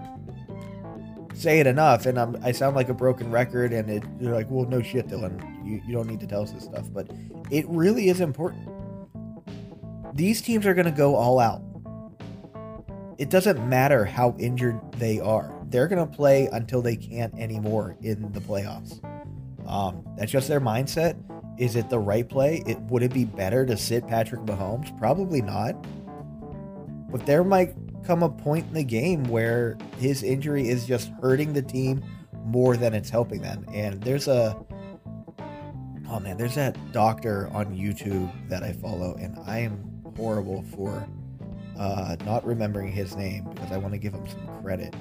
say 1.33 1.59
it 1.59 1.67
enough, 1.67 2.05
and 2.05 2.19
I'm, 2.19 2.37
I 2.43 2.51
sound 2.51 2.75
like 2.75 2.89
a 2.89 2.93
broken 2.93 3.31
record. 3.31 3.73
And 3.73 3.89
it, 3.89 4.03
you're 4.19 4.33
like, 4.33 4.49
well, 4.49 4.65
no 4.65 4.81
shit, 4.81 5.07
Dylan. 5.07 5.65
You, 5.65 5.81
you 5.85 5.93
don't 5.93 6.07
need 6.07 6.19
to 6.19 6.27
tell 6.27 6.41
us 6.41 6.51
this 6.51 6.63
stuff, 6.63 6.91
but 6.93 7.09
it 7.51 7.65
really 7.67 8.09
is 8.09 8.21
important. 8.21 8.69
These 10.13 10.41
teams 10.41 10.65
are 10.65 10.73
going 10.73 10.85
to 10.85 10.91
go 10.91 11.15
all 11.15 11.39
out 11.39 11.61
it 13.17 13.29
doesn't 13.29 13.67
matter 13.67 14.05
how 14.05 14.35
injured 14.37 14.79
they 14.93 15.19
are. 15.19 15.51
They're 15.69 15.87
going 15.87 16.05
to 16.05 16.15
play 16.15 16.47
until 16.51 16.81
they 16.81 16.95
can't 16.95 17.33
anymore 17.39 17.97
in 18.01 18.31
the 18.33 18.39
playoffs. 18.39 19.03
Um, 19.67 20.05
that's 20.17 20.31
just 20.31 20.47
their 20.47 20.61
mindset. 20.61 21.15
Is 21.57 21.75
it 21.75 21.89
the 21.89 21.99
right 21.99 22.27
play? 22.27 22.61
It 22.67 22.79
would 22.81 23.03
it 23.03 23.13
be 23.13 23.25
better 23.25 23.65
to 23.65 23.77
sit 23.77 24.05
Patrick 24.07 24.41
Mahomes? 24.41 24.97
Probably 24.99 25.41
not. 25.41 25.73
But 27.09 27.45
might 27.45 27.73
come 28.05 28.23
a 28.23 28.29
point 28.29 28.67
in 28.67 28.73
the 28.73 28.83
game 28.83 29.23
where 29.25 29.77
his 29.97 30.23
injury 30.23 30.69
is 30.69 30.85
just 30.85 31.09
hurting 31.21 31.53
the 31.53 31.61
team 31.61 32.03
more 32.45 32.77
than 32.77 32.93
it's 32.93 33.09
helping 33.09 33.41
them. 33.41 33.65
And 33.73 34.01
there's 34.03 34.27
a 34.27 34.55
oh 36.09 36.19
man, 36.19 36.37
there's 36.37 36.55
that 36.55 36.77
doctor 36.91 37.49
on 37.51 37.75
YouTube 37.75 38.31
that 38.49 38.63
I 38.63 38.73
follow, 38.73 39.15
and 39.15 39.37
I 39.45 39.59
am 39.59 40.03
horrible 40.15 40.63
for 40.75 41.07
uh, 41.77 42.15
not 42.25 42.45
remembering 42.45 42.91
his 42.91 43.15
name 43.15 43.45
because 43.53 43.71
I 43.71 43.77
want 43.77 43.93
to 43.93 43.97
give 43.97 44.13
him 44.13 44.27
some 44.27 44.61
credit. 44.61 44.95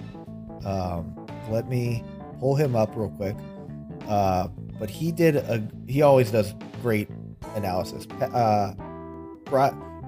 Um, 0.64 1.26
let 1.50 1.68
me 1.68 2.02
pull 2.40 2.56
him 2.56 2.74
up 2.74 2.96
real 2.96 3.10
quick. 3.10 3.36
Uh, 4.08 4.48
but 4.78 4.90
he 4.90 5.12
did 5.12 5.36
a 5.36 5.66
he 5.86 6.02
always 6.02 6.30
does 6.30 6.54
great 6.82 7.08
analysis. 7.54 8.06
Uh, 8.20 8.74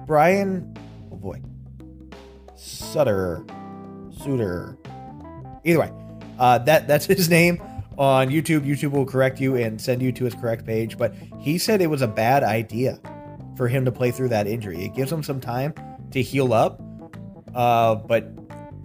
Brian, 0.05 0.75
oh 1.11 1.15
boy, 1.15 1.41
Sutter, 2.57 3.45
Suter. 4.21 4.77
Either 5.63 5.79
way, 5.79 5.91
uh, 6.39 6.57
that 6.59 6.87
that's 6.87 7.05
his 7.17 7.29
name 7.29 7.61
on 7.97 8.29
YouTube. 8.29 8.61
YouTube 8.61 8.91
will 8.91 9.05
correct 9.05 9.39
you 9.39 9.55
and 9.55 9.79
send 9.79 10.01
you 10.01 10.11
to 10.11 10.25
his 10.25 10.33
correct 10.35 10.65
page. 10.65 10.97
But 10.97 11.13
he 11.39 11.57
said 11.57 11.81
it 11.81 11.87
was 11.87 12.01
a 12.01 12.07
bad 12.07 12.43
idea 12.43 12.99
for 13.55 13.67
him 13.67 13.85
to 13.85 13.91
play 13.91 14.11
through 14.11 14.29
that 14.29 14.47
injury. 14.47 14.83
It 14.83 14.93
gives 14.93 15.11
him 15.11 15.23
some 15.23 15.39
time 15.39 15.73
to 16.11 16.21
heal 16.21 16.53
up, 16.53 16.81
uh, 17.55 17.95
but 17.95 18.31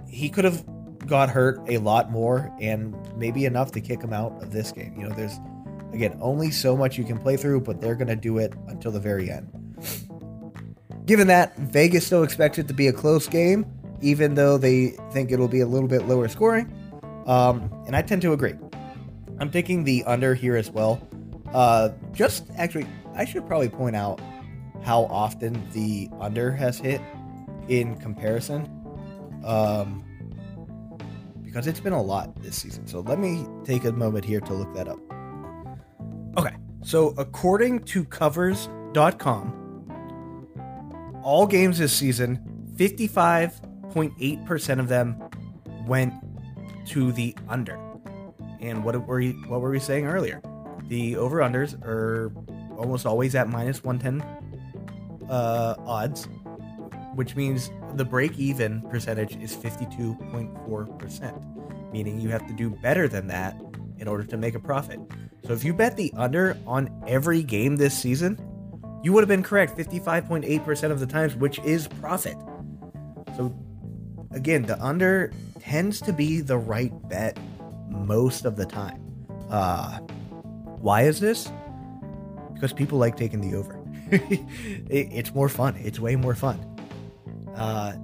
he 0.08 0.28
could 0.28 0.44
have 0.44 0.64
got 1.06 1.28
hurt 1.28 1.60
a 1.68 1.78
lot 1.78 2.10
more 2.10 2.54
and 2.60 2.94
maybe 3.16 3.44
enough 3.44 3.72
to 3.72 3.80
kick 3.80 4.00
him 4.02 4.12
out 4.12 4.32
of 4.42 4.52
this 4.52 4.72
game. 4.72 4.94
You 4.96 5.08
know, 5.08 5.14
there's 5.14 5.38
again 5.92 6.16
only 6.20 6.50
so 6.50 6.76
much 6.76 6.96
you 6.96 7.04
can 7.04 7.18
play 7.18 7.36
through, 7.36 7.62
but 7.62 7.80
they're 7.80 7.96
going 7.96 8.08
to 8.08 8.16
do 8.16 8.38
it 8.38 8.54
until 8.68 8.92
the 8.92 9.00
very 9.00 9.30
end. 9.30 9.50
Given 11.06 11.26
that, 11.28 11.56
Vegas 11.58 12.06
still 12.06 12.22
expects 12.22 12.58
it 12.58 12.68
to 12.68 12.74
be 12.74 12.88
a 12.88 12.92
close 12.92 13.28
game, 13.28 13.66
even 14.00 14.34
though 14.34 14.56
they 14.56 14.88
think 15.12 15.32
it'll 15.32 15.48
be 15.48 15.60
a 15.60 15.66
little 15.66 15.88
bit 15.88 16.06
lower 16.06 16.28
scoring. 16.28 16.72
Um, 17.26 17.70
and 17.86 17.96
I 17.96 18.02
tend 18.02 18.22
to 18.22 18.32
agree. 18.32 18.54
I'm 19.38 19.50
taking 19.50 19.84
the 19.84 20.04
under 20.04 20.34
here 20.34 20.56
as 20.56 20.70
well. 20.70 21.06
Uh, 21.52 21.90
just 22.12 22.46
actually, 22.56 22.86
I 23.14 23.24
should 23.24 23.46
probably 23.46 23.68
point 23.68 23.96
out 23.96 24.20
how 24.84 25.04
often 25.04 25.62
the 25.72 26.08
under 26.20 26.52
has 26.52 26.78
hit 26.78 27.00
in 27.68 27.96
comparison. 27.96 28.68
Um, 29.44 30.04
because 31.52 31.66
it's 31.66 31.80
been 31.80 31.92
a 31.92 32.02
lot 32.02 32.34
this 32.42 32.56
season. 32.56 32.86
So 32.86 33.00
let 33.00 33.18
me 33.18 33.46
take 33.64 33.84
a 33.84 33.92
moment 33.92 34.24
here 34.24 34.40
to 34.40 34.54
look 34.54 34.72
that 34.74 34.88
up. 34.88 34.98
Okay, 36.38 36.56
so 36.82 37.08
according 37.18 37.80
to 37.84 38.04
covers.com, 38.06 39.61
all 41.22 41.46
games 41.46 41.78
this 41.78 41.92
season, 41.92 42.40
55.8% 42.76 44.78
of 44.78 44.88
them 44.88 45.22
went 45.86 46.14
to 46.86 47.12
the 47.12 47.36
under. 47.48 47.78
And 48.60 48.84
what 48.84 49.06
were 49.06 49.18
we, 49.18 49.32
what 49.48 49.60
were 49.60 49.70
we 49.70 49.80
saying 49.80 50.06
earlier? 50.06 50.40
The 50.88 51.16
over 51.16 51.38
unders 51.38 51.80
are 51.84 52.32
almost 52.76 53.06
always 53.06 53.34
at 53.34 53.48
minus 53.48 53.82
110 53.82 54.20
uh, 55.30 55.74
odds, 55.86 56.28
which 57.14 57.34
means 57.36 57.70
the 57.94 58.04
break 58.04 58.38
even 58.38 58.82
percentage 58.82 59.36
is 59.36 59.56
52.4%, 59.56 61.92
meaning 61.92 62.20
you 62.20 62.28
have 62.28 62.46
to 62.46 62.52
do 62.52 62.70
better 62.70 63.08
than 63.08 63.26
that 63.28 63.56
in 63.98 64.06
order 64.08 64.24
to 64.24 64.36
make 64.36 64.54
a 64.54 64.60
profit. 64.60 65.00
So 65.44 65.52
if 65.52 65.64
you 65.64 65.74
bet 65.74 65.96
the 65.96 66.12
under 66.16 66.56
on 66.66 66.90
every 67.06 67.42
game 67.42 67.76
this 67.76 67.96
season, 67.96 68.38
you 69.02 69.12
would 69.12 69.20
have 69.20 69.28
been 69.28 69.42
correct 69.42 69.76
55.8% 69.76 70.90
of 70.90 71.00
the 71.00 71.06
times, 71.06 71.34
which 71.34 71.58
is 71.60 71.88
profit. 71.88 72.36
So 73.36 73.54
again, 74.30 74.62
the 74.62 74.82
under 74.82 75.32
tends 75.60 76.00
to 76.02 76.12
be 76.12 76.40
the 76.40 76.56
right 76.56 76.92
bet 77.08 77.38
most 77.88 78.44
of 78.44 78.56
the 78.56 78.66
time. 78.66 79.00
Uh, 79.50 79.98
why 80.78 81.02
is 81.02 81.20
this? 81.20 81.50
Because 82.54 82.72
people 82.72 82.98
like 82.98 83.16
taking 83.16 83.40
the 83.40 83.56
over. 83.56 83.78
it, 84.10 85.08
it's 85.10 85.34
more 85.34 85.48
fun. 85.48 85.76
It's 85.76 85.98
way 85.98 86.16
more 86.16 86.34
fun. 86.34 86.60
Uh, 87.56 87.94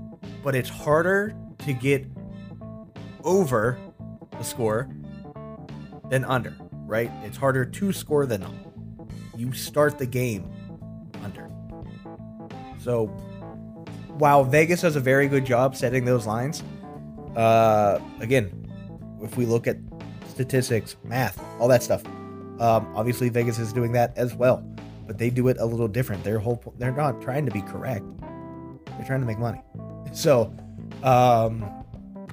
but 0.42 0.54
it's 0.54 0.68
harder 0.68 1.34
to 1.58 1.72
get 1.72 2.06
over 3.24 3.78
the 4.36 4.44
score 4.44 4.88
than 6.10 6.24
under, 6.24 6.56
right? 6.86 7.10
It's 7.22 7.36
harder 7.36 7.64
to 7.64 7.92
score 7.92 8.26
than 8.26 8.40
not. 8.40 8.54
You 9.36 9.52
start 9.52 9.98
the 9.98 10.06
game 10.06 10.50
under. 11.24 11.48
So 12.78 13.06
while 14.18 14.44
Vegas 14.44 14.82
does 14.82 14.96
a 14.96 15.00
very 15.00 15.28
good 15.28 15.44
job 15.44 15.76
setting 15.76 16.04
those 16.04 16.26
lines, 16.26 16.62
uh, 17.36 18.00
again, 18.20 18.50
if 19.22 19.36
we 19.36 19.46
look 19.46 19.66
at 19.66 19.76
statistics, 20.28 20.96
math, 21.04 21.42
all 21.60 21.68
that 21.68 21.82
stuff, 21.82 22.04
um, 22.60 22.92
obviously 22.96 23.28
Vegas 23.28 23.58
is 23.58 23.72
doing 23.72 23.92
that 23.92 24.16
as 24.16 24.34
well, 24.34 24.58
but 25.06 25.18
they 25.18 25.30
do 25.30 25.48
it 25.48 25.56
a 25.60 25.64
little 25.64 25.88
different. 25.88 26.24
Their 26.24 26.38
whole 26.38 26.74
they're 26.78 26.92
not 26.92 27.20
trying 27.22 27.46
to 27.46 27.52
be 27.52 27.62
correct; 27.62 28.04
they're 28.86 29.06
trying 29.06 29.20
to 29.20 29.26
make 29.26 29.38
money. 29.38 29.60
So, 30.14 30.54
um, 31.02 31.70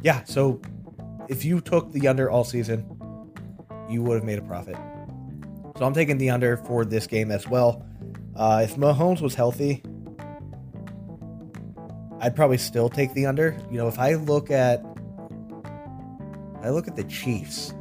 yeah. 0.02 0.24
So 0.24 0.62
if 1.28 1.44
you 1.44 1.60
took 1.60 1.92
the 1.92 2.08
under 2.08 2.30
all 2.30 2.46
season, 2.46 2.86
you 3.90 4.02
would 4.02 4.16
have 4.16 4.24
made 4.24 4.40
a 4.40 4.42
profit. 4.42 4.78
So 5.78 5.86
I'm 5.86 5.94
taking 5.94 6.18
the 6.18 6.30
under 6.30 6.56
for 6.56 6.86
this 6.86 7.06
game 7.06 7.32
as 7.32 7.50
well. 7.50 7.86
Uh, 8.36 8.62
if 8.64 8.76
Mahomes 8.76 9.22
was 9.22 9.36
healthy, 9.36 9.82
I'd 12.20 12.36
probably 12.36 12.58
still 12.58 12.90
take 12.90 13.14
the 13.14 13.26
under. 13.26 13.58
You 13.72 13.78
know, 13.78 13.88
if 13.88 14.00
I 14.00 14.16
look 14.16 14.52
at 14.52 14.84
I 16.62 16.70
look 16.70 16.88
at 16.88 16.96
the 16.96 17.04
Chiefs. 17.04 17.74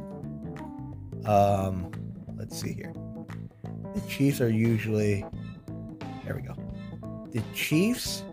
Um, 1.25 1.91
let's 2.37 2.59
see 2.59 2.73
here. 2.73 2.93
The 3.95 4.01
Chiefs 4.01 4.41
are 4.41 4.49
usually 4.49 5.25
there 6.23 6.35
we 6.35 6.41
go. 6.41 6.55
The 7.31 7.41
Chiefs 7.53 8.23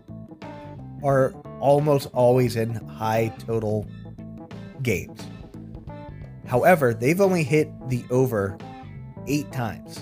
are 1.03 1.31
almost 1.59 2.09
always 2.13 2.55
in 2.55 2.73
high 2.87 3.33
total 3.39 3.87
games. 4.81 5.27
However, 6.45 6.93
they've 6.93 7.19
only 7.19 7.43
hit 7.43 7.69
the 7.89 8.03
over 8.09 8.57
eight 9.27 9.51
times. 9.51 9.99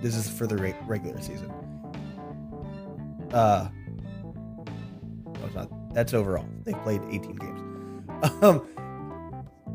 This 0.00 0.14
is 0.14 0.30
for 0.30 0.46
the 0.46 0.56
regular 0.86 1.20
season. 1.20 1.52
Uh, 3.32 3.68
no, 5.26 5.44
it's 5.44 5.54
not. 5.54 5.94
That's 5.94 6.14
overall. 6.14 6.46
They 6.64 6.72
played 6.72 7.02
18 7.10 7.36
games. 7.36 7.60
Um, 8.42 8.66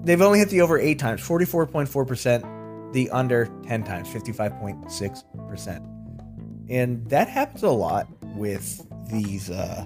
they've 0.04 0.22
only 0.22 0.40
hit 0.40 0.50
the 0.50 0.62
over 0.62 0.78
eight 0.78 1.00
times, 1.00 1.22
44.4%. 1.22 2.94
The 2.94 3.10
under 3.10 3.50
10 3.66 3.84
times, 3.84 4.08
55.6%. 4.10 5.90
And 6.70 7.10
that 7.10 7.28
happens 7.28 7.64
a 7.64 7.72
lot 7.72 8.08
with 8.36 8.86
these. 9.10 9.50
Uh, 9.50 9.86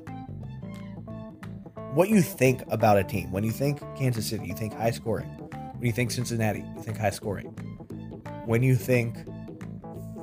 what 1.93 2.10
you 2.10 2.21
think 2.21 2.63
about 2.67 2.97
a 2.97 3.04
team. 3.04 3.32
When 3.32 3.43
you 3.43 3.52
think 3.52 3.80
Kansas 3.95 4.28
City, 4.28 4.45
you 4.45 4.54
think 4.54 4.73
high 4.73 4.91
scoring. 4.91 5.30
When 5.30 5.86
you 5.86 5.91
think 5.91 6.12
Cincinnati, 6.12 6.63
you 6.76 6.84
think 6.84 6.97
high 6.97 7.12
scoring. 7.12 7.47
When 8.45 8.62
you 8.62 8.76
think 8.76 9.17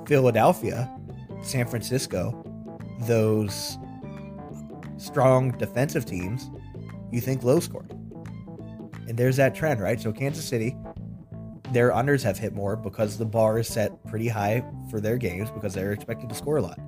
Philadelphia, 0.07 0.90
San 1.43 1.67
Francisco, 1.67 2.43
those 3.03 3.79
strong 4.97 5.51
defensive 5.53 6.05
teams, 6.05 6.51
you 7.12 7.21
think 7.21 7.43
low 7.43 7.61
scoring. 7.61 7.90
And 9.09 9.19
there's 9.19 9.37
that 9.37 9.55
trend, 9.55 9.81
right? 9.81 10.01
So 10.01 10.12
Kansas 10.12 10.45
City, 10.45 10.77
their 11.73 11.90
unders 11.90 12.23
have 12.23 12.38
hit 12.38 12.55
more 12.55 12.77
because 12.77 13.19
the 13.19 13.27
bar 13.27 13.59
is 13.59 13.69
set 13.69 14.05
pretty 14.07 14.29
high 14.29 14.64
for 14.90 15.01
their 15.01 15.19
games 15.19 15.51
because 15.51 15.75
they're 15.75 15.93
expected 15.93 16.29
to 16.29 16.35
score 16.35 16.57
a 16.57 16.62
lot. 16.62 16.79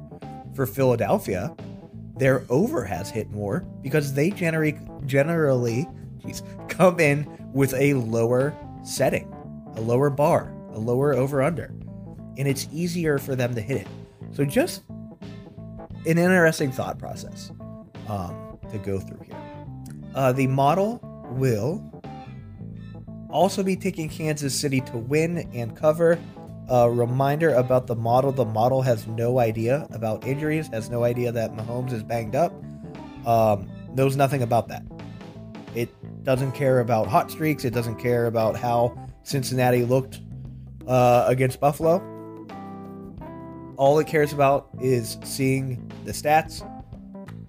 For 0.55 0.66
Philadelphia, 0.66 1.55
their 2.16 2.44
over 2.48 2.85
has 2.85 3.11
hit 3.11 3.31
more 3.31 3.61
because 3.83 4.14
they 4.14 4.31
generate 4.31 4.76
generally 5.07 5.87
geez, 6.24 6.42
come 6.68 6.98
in 7.00 7.26
with 7.52 7.74
a 7.74 7.94
lower 7.94 8.57
setting, 8.83 9.31
a 9.76 9.81
lower 9.81 10.09
bar, 10.09 10.52
a 10.72 10.79
lower 10.79 11.12
over 11.12 11.42
under 11.42 11.74
and 12.38 12.46
it's 12.46 12.68
easier 12.72 13.18
for 13.18 13.35
them 13.35 13.55
to 13.55 13.61
hit 13.61 13.83
it. 13.83 13.88
So 14.33 14.44
just 14.44 14.83
an 16.07 16.18
interesting 16.18 16.70
thought 16.70 16.99
process 16.99 17.51
um, 18.09 18.59
to 18.70 18.79
go 18.79 18.99
through 18.99 19.20
here. 19.25 19.37
Uh, 20.14 20.33
the 20.33 20.46
model 20.46 21.01
will 21.31 21.83
also 23.31 23.62
be 23.62 23.77
taking 23.77 24.09
Kansas 24.09 24.59
City 24.59 24.81
to 24.83 24.96
win 24.96 25.49
and 25.53 25.77
cover. 25.77 26.18
A 26.68 26.90
reminder 26.90 27.55
about 27.55 27.87
the 27.87 27.94
model 27.94 28.33
the 28.33 28.44
model 28.44 28.83
has 28.83 29.07
no 29.07 29.38
idea 29.38 29.87
about 29.90 30.27
injuries, 30.27 30.68
has 30.68 30.90
no 30.90 31.05
idea 31.05 31.31
that 31.33 31.55
Mahomes 31.55 31.92
is 31.92 32.03
banged 32.03 32.35
up, 32.35 32.53
um, 33.25 33.70
knows 33.94 34.16
nothing 34.16 34.42
about 34.42 34.68
that. 34.68 34.83
It 35.75 35.90
doesn't 36.25 36.53
care 36.53 36.81
about 36.81 37.07
hot 37.07 37.31
streaks, 37.31 37.64
it 37.64 37.75
doesn't 37.75 37.96
care 37.96 38.27
about 38.27 38.57
how 38.57 38.96
Cincinnati 39.22 39.85
looked 39.85 40.20
uh, 40.88 41.25
against 41.29 41.61
Buffalo 41.61 42.15
all 43.76 43.98
it 43.98 44.06
cares 44.06 44.32
about 44.32 44.68
is 44.80 45.18
seeing 45.24 45.90
the 46.04 46.12
stats, 46.12 46.62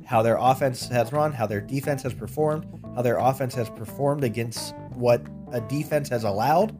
how 0.05 0.21
their 0.21 0.37
offense 0.37 0.87
has 0.87 1.11
run, 1.11 1.31
how 1.31 1.45
their 1.45 1.61
defense 1.61 2.03
has 2.03 2.13
performed, 2.13 2.65
how 2.95 3.01
their 3.01 3.17
offense 3.17 3.53
has 3.55 3.69
performed 3.69 4.23
against 4.23 4.75
what 4.93 5.21
a 5.51 5.61
defense 5.61 6.09
has 6.09 6.23
allowed. 6.23 6.77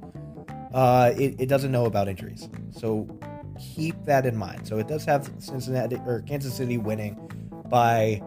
Uh, 0.73 1.13
it, 1.17 1.35
it 1.39 1.45
doesn't 1.47 1.71
know 1.71 1.85
about 1.85 2.07
injuries. 2.07 2.49
So 2.71 3.07
keep 3.59 3.95
that 4.05 4.25
in 4.25 4.35
mind. 4.35 4.67
So 4.67 4.77
it 4.77 4.87
does 4.87 5.05
have 5.05 5.31
Cincinnati 5.39 5.97
or 6.05 6.21
Kansas 6.21 6.55
City 6.55 6.77
winning 6.77 7.15
by 7.69 8.21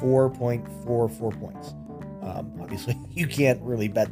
4.44 0.00 1.40
points. 1.40 1.74
Um, 2.22 2.52
obviously, 2.60 2.98
you 3.12 3.26
can't 3.26 3.60
really 3.62 3.88
bet 3.88 4.08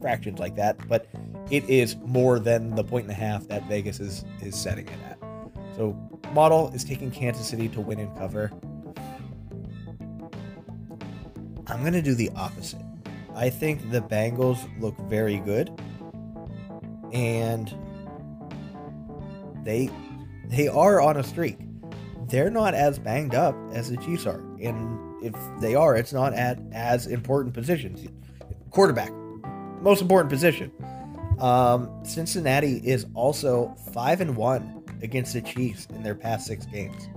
fractions 0.00 0.38
like 0.38 0.56
that, 0.56 0.86
but 0.88 1.08
it 1.50 1.68
is 1.68 1.96
more 2.04 2.38
than 2.38 2.74
the 2.74 2.84
point 2.84 3.04
and 3.04 3.12
a 3.12 3.14
half 3.14 3.48
that 3.48 3.66
Vegas 3.68 4.00
is 4.00 4.24
is 4.42 4.54
setting 4.54 4.86
it 4.86 4.98
at. 5.08 5.23
So 5.76 5.96
model 6.32 6.70
is 6.74 6.84
taking 6.84 7.10
Kansas 7.10 7.48
City 7.48 7.68
to 7.70 7.80
win 7.80 7.98
and 7.98 8.16
cover. 8.16 8.52
I'm 11.66 11.80
going 11.80 11.94
to 11.94 12.02
do 12.02 12.14
the 12.14 12.30
opposite. 12.36 12.82
I 13.34 13.50
think 13.50 13.90
the 13.90 14.00
Bengals 14.00 14.68
look 14.80 14.96
very 15.08 15.38
good 15.38 15.70
and 17.12 17.74
they 19.64 19.90
they 20.46 20.68
are 20.68 21.00
on 21.00 21.16
a 21.16 21.22
streak. 21.22 21.58
They're 22.28 22.50
not 22.50 22.74
as 22.74 22.98
banged 22.98 23.34
up 23.34 23.56
as 23.72 23.90
the 23.90 23.96
Chiefs 23.96 24.26
are. 24.26 24.40
And 24.60 25.24
if 25.24 25.34
they 25.60 25.74
are, 25.74 25.96
it's 25.96 26.12
not 26.12 26.32
at 26.34 26.60
as 26.72 27.06
important 27.06 27.54
positions. 27.54 28.06
Quarterback, 28.70 29.12
most 29.80 30.02
important 30.02 30.30
position. 30.30 30.70
Um, 31.38 32.04
Cincinnati 32.04 32.76
is 32.76 33.06
also 33.14 33.74
five 33.92 34.20
and 34.20 34.36
one 34.36 34.83
against 35.04 35.34
the 35.34 35.42
Chiefs 35.42 35.86
in 35.90 36.02
their 36.02 36.14
past 36.14 36.46
six 36.46 36.66
games. 36.66 37.08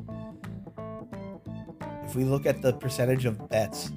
If 2.03 2.15
we 2.15 2.23
look 2.23 2.45
at 2.45 2.61
the 2.61 2.73
percentage 2.73 3.25
of 3.25 3.49
bets, 3.49 3.91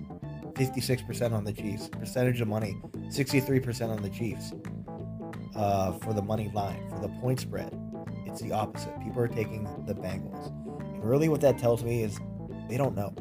56% 0.54 1.32
on 1.32 1.44
the 1.44 1.52
Chiefs, 1.52 1.88
percentage 1.88 2.40
of 2.40 2.48
money, 2.48 2.76
63% 3.08 3.90
on 3.90 4.02
the 4.02 4.08
Chiefs 4.08 4.52
uh, 5.56 5.92
for 5.98 6.14
the 6.14 6.22
money 6.22 6.50
line, 6.54 6.88
for 6.88 7.00
the 7.00 7.08
point 7.20 7.40
spread. 7.40 7.76
It's 8.26 8.40
the 8.40 8.52
opposite. 8.52 8.98
People 9.00 9.22
are 9.22 9.28
taking 9.28 9.64
the 9.86 9.94
Bengals. 9.94 10.48
And 10.94 11.04
really, 11.04 11.28
what 11.28 11.40
that 11.40 11.58
tells 11.58 11.82
me 11.82 12.02
is 12.02 12.18
they 12.68 12.76
don't 12.76 12.94
know. 12.94 13.12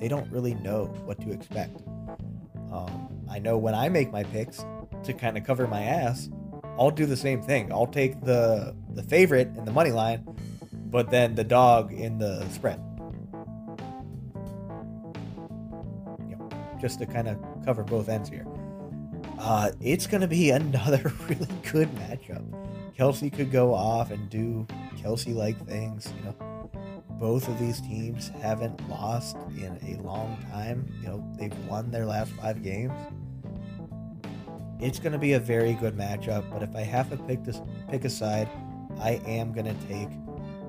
They 0.00 0.08
don't 0.08 0.30
really 0.30 0.54
know 0.54 0.86
what 1.04 1.20
to 1.20 1.30
expect. 1.30 1.82
Um, 2.72 3.08
I 3.30 3.38
know 3.38 3.56
when 3.56 3.74
I 3.74 3.88
make 3.88 4.10
my 4.10 4.24
picks 4.24 4.64
to 5.04 5.12
kind 5.12 5.36
of 5.36 5.44
cover 5.44 5.68
my 5.68 5.82
ass, 5.82 6.28
I'll 6.78 6.90
do 6.90 7.06
the 7.06 7.16
same 7.16 7.42
thing. 7.42 7.72
I'll 7.72 7.86
take 7.86 8.20
the 8.22 8.74
the 8.94 9.02
favorite 9.02 9.48
in 9.56 9.64
the 9.64 9.72
money 9.72 9.90
line, 9.90 10.24
but 10.72 11.10
then 11.10 11.34
the 11.34 11.44
dog 11.44 11.92
in 11.92 12.18
the 12.18 12.46
spread. 12.50 12.80
Yep. 16.28 16.80
Just 16.80 16.98
to 17.00 17.06
kind 17.06 17.28
of 17.28 17.38
cover 17.64 17.82
both 17.82 18.08
ends 18.08 18.28
here. 18.28 18.46
Uh, 19.38 19.70
it's 19.80 20.06
going 20.06 20.20
to 20.20 20.28
be 20.28 20.50
another 20.62 21.12
really 21.28 21.48
good 21.70 21.88
matchup. 21.96 22.44
Kelce 22.96 23.32
could 23.32 23.52
go 23.52 23.74
off 23.74 24.10
and 24.10 24.28
do 24.30 24.66
Kelce-like 24.96 25.66
things. 25.66 26.12
You 26.18 26.24
know, 26.24 26.70
both 27.20 27.46
of 27.48 27.58
these 27.58 27.80
teams 27.80 28.28
haven't 28.40 28.88
lost 28.88 29.36
in 29.56 29.78
a 29.86 30.00
long 30.02 30.38
time. 30.50 30.90
You 31.02 31.08
know, 31.08 31.34
they've 31.38 31.66
won 31.66 31.90
their 31.90 32.06
last 32.06 32.32
five 32.32 32.62
games. 32.62 32.92
It's 34.80 34.98
going 34.98 35.12
to 35.12 35.18
be 35.18 35.32
a 35.32 35.40
very 35.40 35.74
good 35.74 35.96
matchup, 35.96 36.50
but 36.50 36.62
if 36.62 36.74
I 36.76 36.82
have 36.82 37.10
to 37.10 37.16
pick 37.16 37.44
this 37.44 37.60
pick 37.88 38.04
a 38.04 38.10
side, 38.10 38.48
I 39.00 39.20
am 39.26 39.52
going 39.52 39.66
to 39.66 39.86
take 39.86 40.10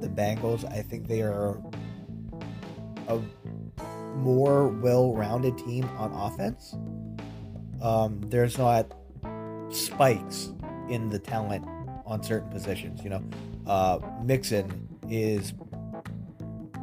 the 0.02 0.08
Bengals. 0.08 0.70
I 0.72 0.82
think 0.82 1.08
they 1.08 1.22
are 1.22 1.62
a 3.08 3.20
more 4.16 4.68
well-rounded 4.68 5.58
team 5.58 5.86
on 5.98 6.12
offense. 6.12 6.76
Um, 7.82 8.22
there's 8.28 8.58
not 8.58 8.94
spikes 9.70 10.54
in 10.90 11.10
the 11.10 11.20
talent 11.20 11.66
on 12.06 12.24
certain 12.24 12.50
positions. 12.50 13.04
You 13.04 13.10
know, 13.10 13.24
uh, 13.66 14.00
Mixon 14.24 14.88
is 15.10 15.54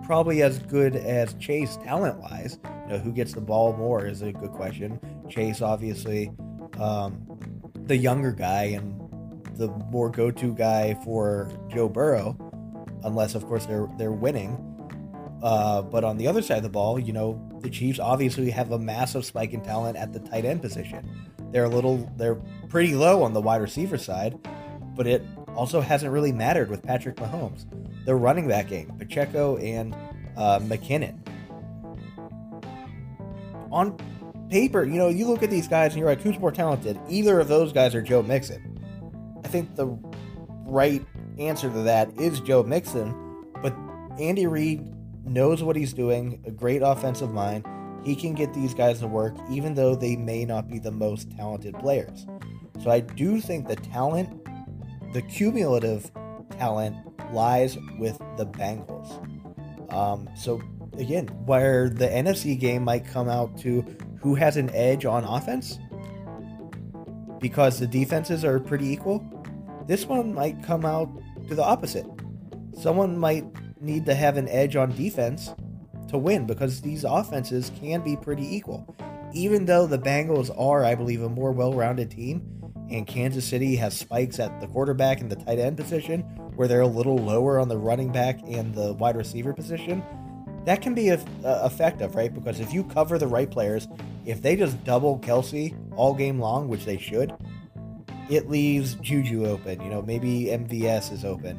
probably 0.04 0.42
as 0.42 0.58
good 0.58 0.96
as 0.96 1.34
Chase 1.34 1.76
talent 1.78 2.18
wise. 2.18 2.58
You 2.84 2.92
know, 2.92 2.98
who 2.98 3.12
gets 3.12 3.32
the 3.32 3.40
ball 3.40 3.74
more 3.76 4.06
is 4.06 4.22
a 4.22 4.32
good 4.32 4.52
question. 4.52 5.00
Chase, 5.28 5.62
obviously, 5.62 6.30
um, 6.78 7.26
the 7.86 7.96
younger 7.96 8.32
guy 8.32 8.64
and 8.64 9.00
the 9.56 9.68
more 9.90 10.10
go-to 10.10 10.54
guy 10.54 10.94
for 11.04 11.50
Joe 11.68 11.88
Burrow, 11.88 12.36
unless 13.04 13.34
of 13.34 13.46
course 13.46 13.66
they're 13.66 13.88
they're 13.98 14.12
winning. 14.12 14.70
Uh, 15.42 15.82
but 15.82 16.04
on 16.04 16.16
the 16.16 16.26
other 16.26 16.40
side 16.40 16.56
of 16.56 16.62
the 16.62 16.70
ball, 16.70 16.98
you 16.98 17.12
know, 17.12 17.38
the 17.60 17.68
Chiefs 17.68 17.98
obviously 17.98 18.50
have 18.50 18.70
a 18.70 18.78
massive 18.78 19.26
spike 19.26 19.52
in 19.52 19.60
talent 19.60 19.96
at 19.96 20.12
the 20.12 20.18
tight 20.18 20.46
end 20.46 20.62
position. 20.62 21.06
They're 21.52 21.64
a 21.64 21.68
little, 21.68 22.10
they're 22.16 22.36
pretty 22.70 22.94
low 22.94 23.22
on 23.22 23.34
the 23.34 23.42
wide 23.42 23.60
receiver 23.60 23.98
side, 23.98 24.38
but 24.96 25.06
it 25.06 25.22
also 25.54 25.82
hasn't 25.82 26.10
really 26.10 26.32
mattered 26.32 26.70
with 26.70 26.82
Patrick 26.82 27.16
Mahomes. 27.16 27.66
The 28.06 28.14
running 28.14 28.48
back 28.48 28.68
game, 28.68 28.90
Pacheco 28.98 29.58
and 29.58 29.94
uh, 30.36 30.60
McKinnon. 30.60 31.20
On 33.70 33.96
paper, 34.54 34.84
you 34.84 34.94
know, 34.94 35.08
you 35.08 35.26
look 35.26 35.42
at 35.42 35.50
these 35.50 35.66
guys 35.66 35.90
and 35.90 35.98
you're 35.98 36.08
like, 36.08 36.20
who's 36.20 36.38
more 36.38 36.52
talented? 36.52 36.96
Either 37.08 37.40
of 37.40 37.48
those 37.48 37.72
guys 37.72 37.92
are 37.92 38.00
Joe 38.00 38.22
Mixon. 38.22 38.78
I 39.44 39.48
think 39.48 39.74
the 39.74 39.98
right 40.64 41.04
answer 41.40 41.68
to 41.68 41.82
that 41.82 42.16
is 42.20 42.38
Joe 42.38 42.62
Mixon, 42.62 43.12
but 43.60 43.74
Andy 44.20 44.46
Reid 44.46 44.94
knows 45.26 45.64
what 45.64 45.74
he's 45.74 45.92
doing, 45.92 46.40
a 46.46 46.52
great 46.52 46.82
offensive 46.82 47.32
mind. 47.32 47.66
He 48.04 48.14
can 48.14 48.32
get 48.32 48.54
these 48.54 48.74
guys 48.74 49.00
to 49.00 49.08
work, 49.08 49.34
even 49.50 49.74
though 49.74 49.96
they 49.96 50.14
may 50.14 50.44
not 50.44 50.68
be 50.68 50.78
the 50.78 50.92
most 50.92 51.32
talented 51.32 51.74
players. 51.80 52.24
So 52.80 52.92
I 52.92 53.00
do 53.00 53.40
think 53.40 53.66
the 53.66 53.74
talent, 53.74 54.46
the 55.12 55.22
cumulative 55.22 56.12
talent, 56.50 56.96
lies 57.32 57.76
with 57.98 58.18
the 58.36 58.46
Bengals. 58.46 59.10
Um, 59.92 60.30
so 60.36 60.62
again, 60.96 61.26
where 61.44 61.88
the 61.88 62.06
NFC 62.06 62.56
game 62.56 62.84
might 62.84 63.04
come 63.04 63.28
out 63.28 63.58
to 63.58 63.84
who 64.24 64.34
has 64.34 64.56
an 64.56 64.70
edge 64.70 65.04
on 65.04 65.22
offense, 65.22 65.78
because 67.40 67.78
the 67.78 67.86
defenses 67.86 68.42
are 68.42 68.58
pretty 68.58 68.88
equal, 68.88 69.22
this 69.86 70.06
one 70.06 70.32
might 70.32 70.62
come 70.62 70.86
out 70.86 71.10
to 71.46 71.54
the 71.54 71.62
opposite. 71.62 72.06
Someone 72.72 73.18
might 73.18 73.44
need 73.82 74.06
to 74.06 74.14
have 74.14 74.38
an 74.38 74.48
edge 74.48 74.76
on 74.76 74.96
defense 74.96 75.54
to 76.08 76.16
win 76.16 76.46
because 76.46 76.80
these 76.80 77.04
offenses 77.04 77.70
can 77.78 78.00
be 78.00 78.16
pretty 78.16 78.56
equal. 78.56 78.96
Even 79.34 79.66
though 79.66 79.86
the 79.86 79.98
Bengals 79.98 80.50
are, 80.58 80.84
I 80.86 80.94
believe, 80.94 81.20
a 81.20 81.28
more 81.28 81.52
well 81.52 81.74
rounded 81.74 82.10
team, 82.10 82.48
and 82.90 83.06
Kansas 83.06 83.44
City 83.44 83.76
has 83.76 83.94
spikes 83.94 84.38
at 84.38 84.58
the 84.62 84.66
quarterback 84.68 85.20
and 85.20 85.30
the 85.30 85.36
tight 85.36 85.58
end 85.58 85.76
position, 85.76 86.20
where 86.56 86.66
they're 86.66 86.80
a 86.80 86.86
little 86.86 87.18
lower 87.18 87.58
on 87.58 87.68
the 87.68 87.76
running 87.76 88.10
back 88.10 88.40
and 88.48 88.74
the 88.74 88.94
wide 88.94 89.16
receiver 89.16 89.52
position, 89.52 90.02
that 90.64 90.80
can 90.80 90.94
be 90.94 91.10
a, 91.10 91.22
a 91.44 91.66
effective, 91.66 92.14
right? 92.14 92.32
Because 92.32 92.60
if 92.60 92.72
you 92.72 92.84
cover 92.84 93.18
the 93.18 93.26
right 93.26 93.50
players, 93.50 93.86
if 94.24 94.42
they 94.42 94.56
just 94.56 94.82
double 94.84 95.18
Kelce 95.18 95.76
all 95.96 96.14
game 96.14 96.38
long, 96.38 96.68
which 96.68 96.84
they 96.84 96.98
should, 96.98 97.32
it 98.30 98.48
leaves 98.48 98.94
Juju 98.96 99.46
open. 99.46 99.80
You 99.82 99.90
know, 99.90 100.02
maybe 100.02 100.46
MVS 100.46 101.12
is 101.12 101.24
open. 101.24 101.58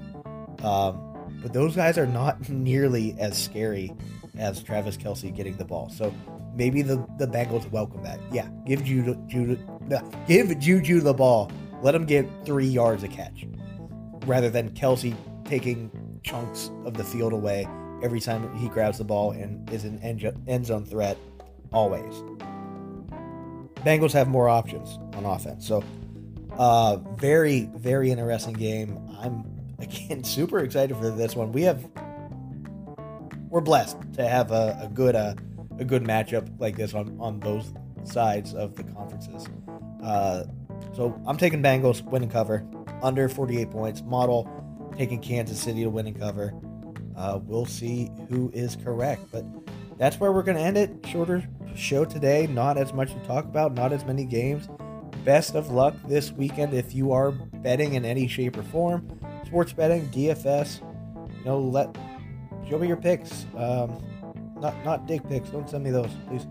Um, 0.63 1.01
but 1.41 1.53
those 1.53 1.75
guys 1.75 1.97
are 1.97 2.07
not 2.07 2.49
nearly 2.49 3.15
as 3.19 3.37
scary 3.37 3.93
as 4.37 4.61
Travis 4.63 4.97
Kelce 4.97 5.33
getting 5.33 5.55
the 5.57 5.65
ball. 5.65 5.89
So 5.89 6.13
maybe 6.55 6.81
the, 6.81 7.05
the 7.17 7.27
Bengals 7.27 7.69
welcome 7.71 8.03
that. 8.03 8.19
Yeah, 8.31 8.47
give 8.65 8.83
Juju, 8.83 9.15
Juju, 9.27 9.57
give 10.27 10.57
Juju 10.59 11.01
the 11.01 11.13
ball. 11.13 11.51
Let 11.81 11.93
him 11.93 12.05
get 12.05 12.27
three 12.45 12.65
yards 12.65 13.03
a 13.03 13.07
catch, 13.07 13.45
rather 14.25 14.49
than 14.49 14.71
Kelce 14.71 15.15
taking 15.43 15.91
chunks 16.23 16.71
of 16.85 16.95
the 16.95 17.03
field 17.03 17.33
away 17.33 17.67
every 18.01 18.19
time 18.19 18.55
he 18.57 18.67
grabs 18.67 18.97
the 18.97 19.03
ball 19.03 19.31
and 19.31 19.69
is 19.71 19.83
an 19.83 19.99
end 20.47 20.65
zone 20.65 20.85
threat 20.85 21.17
always. 21.71 22.23
Bengals 23.85 24.13
have 24.13 24.27
more 24.27 24.49
options 24.49 24.97
on 25.15 25.25
offense. 25.25 25.67
So, 25.67 25.83
uh, 26.57 26.97
very, 27.17 27.69
very 27.75 28.09
interesting 28.09 28.53
game. 28.53 28.99
I'm 29.19 29.45
again 29.79 30.23
super 30.23 30.59
excited 30.59 30.97
for 30.97 31.11
this 31.11 31.35
one. 31.35 31.51
We 31.51 31.61
have 31.63 31.87
we're 33.49 33.61
blessed 33.61 33.97
to 34.13 34.27
have 34.27 34.51
a, 34.51 34.77
a 34.81 34.87
good 34.87 35.15
uh, 35.15 35.35
a 35.79 35.85
good 35.85 36.03
matchup 36.03 36.49
like 36.59 36.75
this 36.75 36.93
on 36.93 37.15
on 37.19 37.39
both 37.39 37.71
sides 38.03 38.53
of 38.53 38.75
the 38.75 38.83
conferences. 38.83 39.47
Uh, 40.03 40.45
so 40.93 41.21
I'm 41.27 41.37
taking 41.37 41.61
Bengals 41.61 42.01
win 42.03 42.23
and 42.23 42.31
cover 42.31 42.65
under 43.03 43.29
48 43.29 43.69
points. 43.69 44.01
Model 44.01 44.49
taking 44.97 45.21
Kansas 45.21 45.61
City 45.61 45.83
to 45.83 45.89
win 45.89 46.07
and 46.07 46.19
cover. 46.19 46.53
Uh, 47.15 47.39
we'll 47.43 47.65
see 47.65 48.09
who 48.29 48.51
is 48.53 48.75
correct, 48.75 49.21
but 49.31 49.45
that's 49.97 50.19
where 50.19 50.31
we're 50.31 50.43
going 50.43 50.57
to 50.57 50.63
end 50.63 50.77
it. 50.77 51.05
Shorter 51.07 51.47
show 51.75 52.05
today, 52.05 52.47
not 52.47 52.77
as 52.77 52.93
much 52.93 53.13
to 53.13 53.19
talk 53.19 53.45
about, 53.45 53.73
not 53.73 53.93
as 53.93 54.05
many 54.05 54.25
games. 54.25 54.67
Best 55.23 55.55
of 55.55 55.71
luck 55.71 55.95
this 56.07 56.31
weekend 56.31 56.73
if 56.73 56.93
you 56.93 57.11
are 57.11 57.31
betting 57.31 57.93
in 57.93 58.05
any 58.05 58.27
shape 58.27 58.57
or 58.57 58.63
form 58.63 59.07
sports 59.55 59.71
betting, 59.71 60.05
DFS. 60.09 60.81
You 61.39 61.45
know, 61.45 61.59
let 61.59 61.95
show 62.69 62.77
me 62.77 62.87
your 62.87 62.97
picks. 62.97 63.45
Um, 63.55 64.03
not 64.59 64.75
not 64.83 65.07
dick 65.07 65.27
picks. 65.29 65.49
Don't 65.49 65.69
send 65.69 65.83
me 65.83 65.91
those, 65.91 66.11
please. 66.27 66.45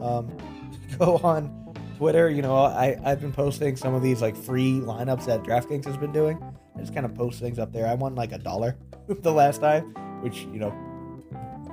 Um, 0.00 0.30
go 0.98 1.16
on 1.18 1.74
Twitter. 1.96 2.30
You 2.30 2.42
know, 2.42 2.56
I 2.56 2.96
I've 3.04 3.20
been 3.20 3.32
posting 3.32 3.76
some 3.76 3.94
of 3.94 4.02
these 4.02 4.22
like 4.22 4.36
free 4.36 4.80
lineups 4.80 5.26
that 5.26 5.42
DraftKings 5.42 5.84
has 5.86 5.96
been 5.96 6.12
doing. 6.12 6.38
I 6.76 6.80
just 6.80 6.94
kind 6.94 7.06
of 7.06 7.14
post 7.14 7.40
things 7.40 7.58
up 7.58 7.72
there. 7.72 7.86
I 7.86 7.94
won 7.94 8.14
like 8.14 8.32
a 8.32 8.38
dollar 8.38 8.76
the 9.08 9.32
last 9.32 9.60
time, 9.60 9.94
which 10.22 10.40
you 10.42 10.58
know, 10.58 10.72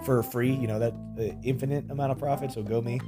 for 0.05 0.23
free. 0.23 0.51
You 0.51 0.67
know 0.67 0.79
that 0.79 0.93
uh, 1.19 1.35
infinite 1.43 1.89
amount 1.89 2.11
of 2.11 2.19
profit. 2.19 2.51
So 2.51 2.63
go 2.63 2.81
me. 2.81 2.99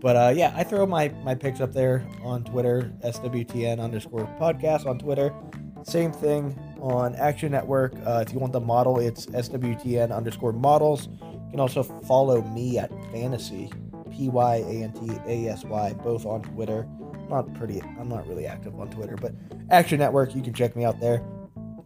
But 0.00 0.16
uh, 0.16 0.32
yeah, 0.34 0.52
I 0.56 0.64
throw 0.64 0.84
my 0.86 1.08
my 1.24 1.34
picks 1.34 1.60
up 1.60 1.72
there 1.72 2.06
on 2.22 2.44
Twitter, 2.44 2.92
SWTN 3.04 3.80
underscore 3.80 4.26
podcast 4.40 4.86
on 4.86 4.98
Twitter. 4.98 5.32
Same 5.84 6.12
thing 6.12 6.58
on 6.80 7.14
Action 7.16 7.52
Network. 7.52 7.94
Uh, 8.06 8.24
if 8.26 8.32
you 8.32 8.38
want 8.38 8.52
the 8.52 8.60
model, 8.60 8.98
it's 8.98 9.26
SWTN 9.26 10.14
underscore 10.14 10.52
models. 10.52 11.08
You 11.22 11.50
can 11.50 11.60
also 11.60 11.82
follow 11.82 12.42
me 12.42 12.78
at 12.78 12.90
Fantasy, 13.12 13.70
P 14.10 14.28
Y 14.28 14.56
A 14.56 14.82
N 14.84 14.92
T 14.92 15.10
A 15.26 15.50
S 15.50 15.64
Y, 15.64 15.92
both 16.04 16.24
on 16.26 16.42
Twitter. 16.42 16.88
Not 17.28 17.52
pretty, 17.54 17.80
I'm 17.98 18.08
not 18.08 18.26
really 18.28 18.46
active 18.46 18.78
on 18.78 18.90
Twitter, 18.90 19.16
but 19.16 19.34
Action 19.70 19.98
Network, 19.98 20.34
you 20.34 20.42
can 20.42 20.52
check 20.52 20.76
me 20.76 20.84
out 20.84 21.00
there. 21.00 21.22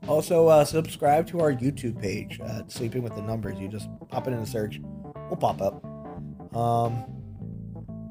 Also, 0.08 0.46
uh, 0.46 0.64
subscribe 0.64 1.26
to 1.26 1.40
our 1.40 1.52
YouTube 1.52 2.00
page, 2.00 2.40
uh, 2.40 2.62
Sleeping 2.68 3.02
with 3.02 3.16
the 3.16 3.22
Numbers. 3.22 3.58
You 3.58 3.66
just 3.66 3.88
pop 4.08 4.28
it 4.28 4.32
in 4.32 4.38
a 4.38 4.46
search, 4.46 4.80
we'll 5.28 5.36
pop 5.36 5.60
up. 5.60 5.84
Um, 6.56 7.04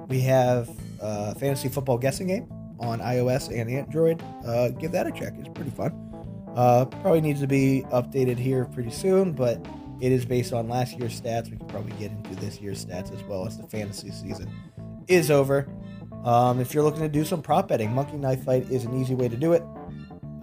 we 0.08 0.20
have 0.22 0.70
uh, 1.02 1.34
fantasy 1.36 1.70
football 1.70 1.98
guessing 1.98 2.28
game 2.28 2.52
on 2.80 3.00
iOS 3.00 3.50
and 3.50 3.70
Android. 3.70 4.22
Uh, 4.46 4.70
give 4.70 4.92
that 4.92 5.08
a 5.08 5.12
check; 5.12 5.34
it's 5.40 5.48
pretty 5.50 5.72
fun. 5.72 5.94
Uh, 6.56 6.86
probably 6.86 7.22
needs 7.22 7.40
to 7.40 7.48
be 7.48 7.86
updated 7.92 8.38
here 8.38 8.66
pretty 8.66 8.92
soon, 8.92 9.32
but 9.32 9.66
it 10.02 10.12
is 10.12 10.26
based 10.26 10.52
on 10.52 10.68
last 10.68 10.98
year's 11.00 11.20
stats. 11.20 11.50
We 11.50 11.58
can 11.58 11.68
probably 11.68 11.94
get 11.94 12.12
into 12.12 12.36
this 12.36 12.60
year's 12.60 12.86
stats 12.86 13.14
as 13.14 13.24
well 13.24 13.48
as 13.48 13.58
the 13.58 13.68
fantasy 13.68 14.12
season 14.12 14.52
is 15.08 15.32
over. 15.32 15.68
Um, 16.26 16.60
if 16.60 16.74
you're 16.74 16.84
looking 16.84 17.02
to 17.02 17.10
do 17.10 17.24
some 17.24 17.42
prop 17.42 17.70
betting, 17.70 17.94
Monkey 17.94 18.18
Knife 18.18 18.44
Fight 18.44 18.70
is 18.70 18.84
an 18.84 19.00
easy 19.00 19.16
way 19.16 19.30
to 19.30 19.38
do 19.38 19.54
it. 19.54 19.64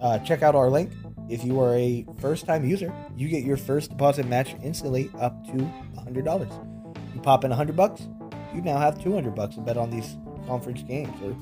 Uh, 0.01 0.17
check 0.19 0.41
out 0.41 0.55
our 0.55 0.69
link. 0.69 0.91
If 1.29 1.43
you 1.43 1.59
are 1.61 1.75
a 1.75 2.05
first 2.19 2.45
time 2.45 2.65
user, 2.65 2.93
you 3.15 3.27
get 3.29 3.43
your 3.43 3.57
first 3.57 3.91
deposit 3.91 4.27
match 4.27 4.55
instantly 4.61 5.09
up 5.19 5.45
to 5.47 5.53
$100. 5.95 7.15
You 7.15 7.21
pop 7.21 7.43
in 7.43 7.49
100 7.49 7.75
bucks, 7.75 8.07
you 8.53 8.61
now 8.61 8.77
have 8.77 9.01
200 9.01 9.33
bucks 9.33 9.55
to 9.55 9.61
bet 9.61 9.77
on 9.77 9.89
these 9.89 10.17
conference 10.45 10.83
games 10.83 11.15
or 11.21 11.35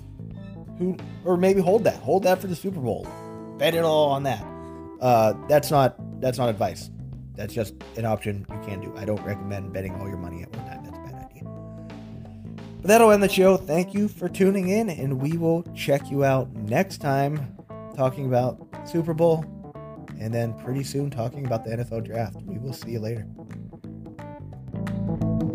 who 0.77 0.97
or 1.25 1.37
maybe 1.37 1.61
hold 1.61 1.83
that. 1.83 1.95
Hold 1.95 2.23
that 2.23 2.39
for 2.39 2.47
the 2.47 2.55
Super 2.55 2.79
Bowl. 2.79 3.07
Bet 3.57 3.75
it 3.75 3.83
all 3.83 4.09
on 4.09 4.23
that. 4.23 4.45
Uh, 4.99 5.33
that's 5.47 5.71
not 5.71 5.95
that's 6.21 6.37
not 6.37 6.49
advice. 6.49 6.89
That's 7.35 7.53
just 7.53 7.73
an 7.97 8.05
option 8.05 8.45
you 8.49 8.59
can 8.67 8.81
do. 8.81 8.93
I 8.95 9.05
don't 9.05 9.21
recommend 9.23 9.73
betting 9.73 9.95
all 9.95 10.07
your 10.07 10.17
money 10.17 10.43
at 10.43 10.55
one 10.55 10.65
time. 10.67 10.83
That's 10.83 10.97
a 10.97 11.01
bad 11.01 11.29
idea. 11.31 11.43
But 12.81 12.87
that'll 12.87 13.11
end 13.11 13.23
the 13.23 13.29
show. 13.29 13.57
Thank 13.57 13.93
you 13.93 14.07
for 14.07 14.29
tuning 14.29 14.69
in, 14.69 14.89
and 14.89 15.19
we 15.19 15.37
will 15.37 15.63
check 15.75 16.09
you 16.11 16.23
out 16.23 16.51
next 16.53 16.99
time 16.99 17.57
talking 17.95 18.25
about 18.25 18.67
Super 18.85 19.13
Bowl 19.13 19.45
and 20.21 20.31
then 20.31 20.53
pretty 20.53 20.83
soon 20.83 21.09
talking 21.09 21.47
about 21.47 21.65
the 21.65 21.71
NFL 21.71 22.05
draft. 22.05 22.37
We 22.43 22.59
will 22.59 22.73
see 22.73 22.91
you 22.91 22.99
later. 22.99 23.25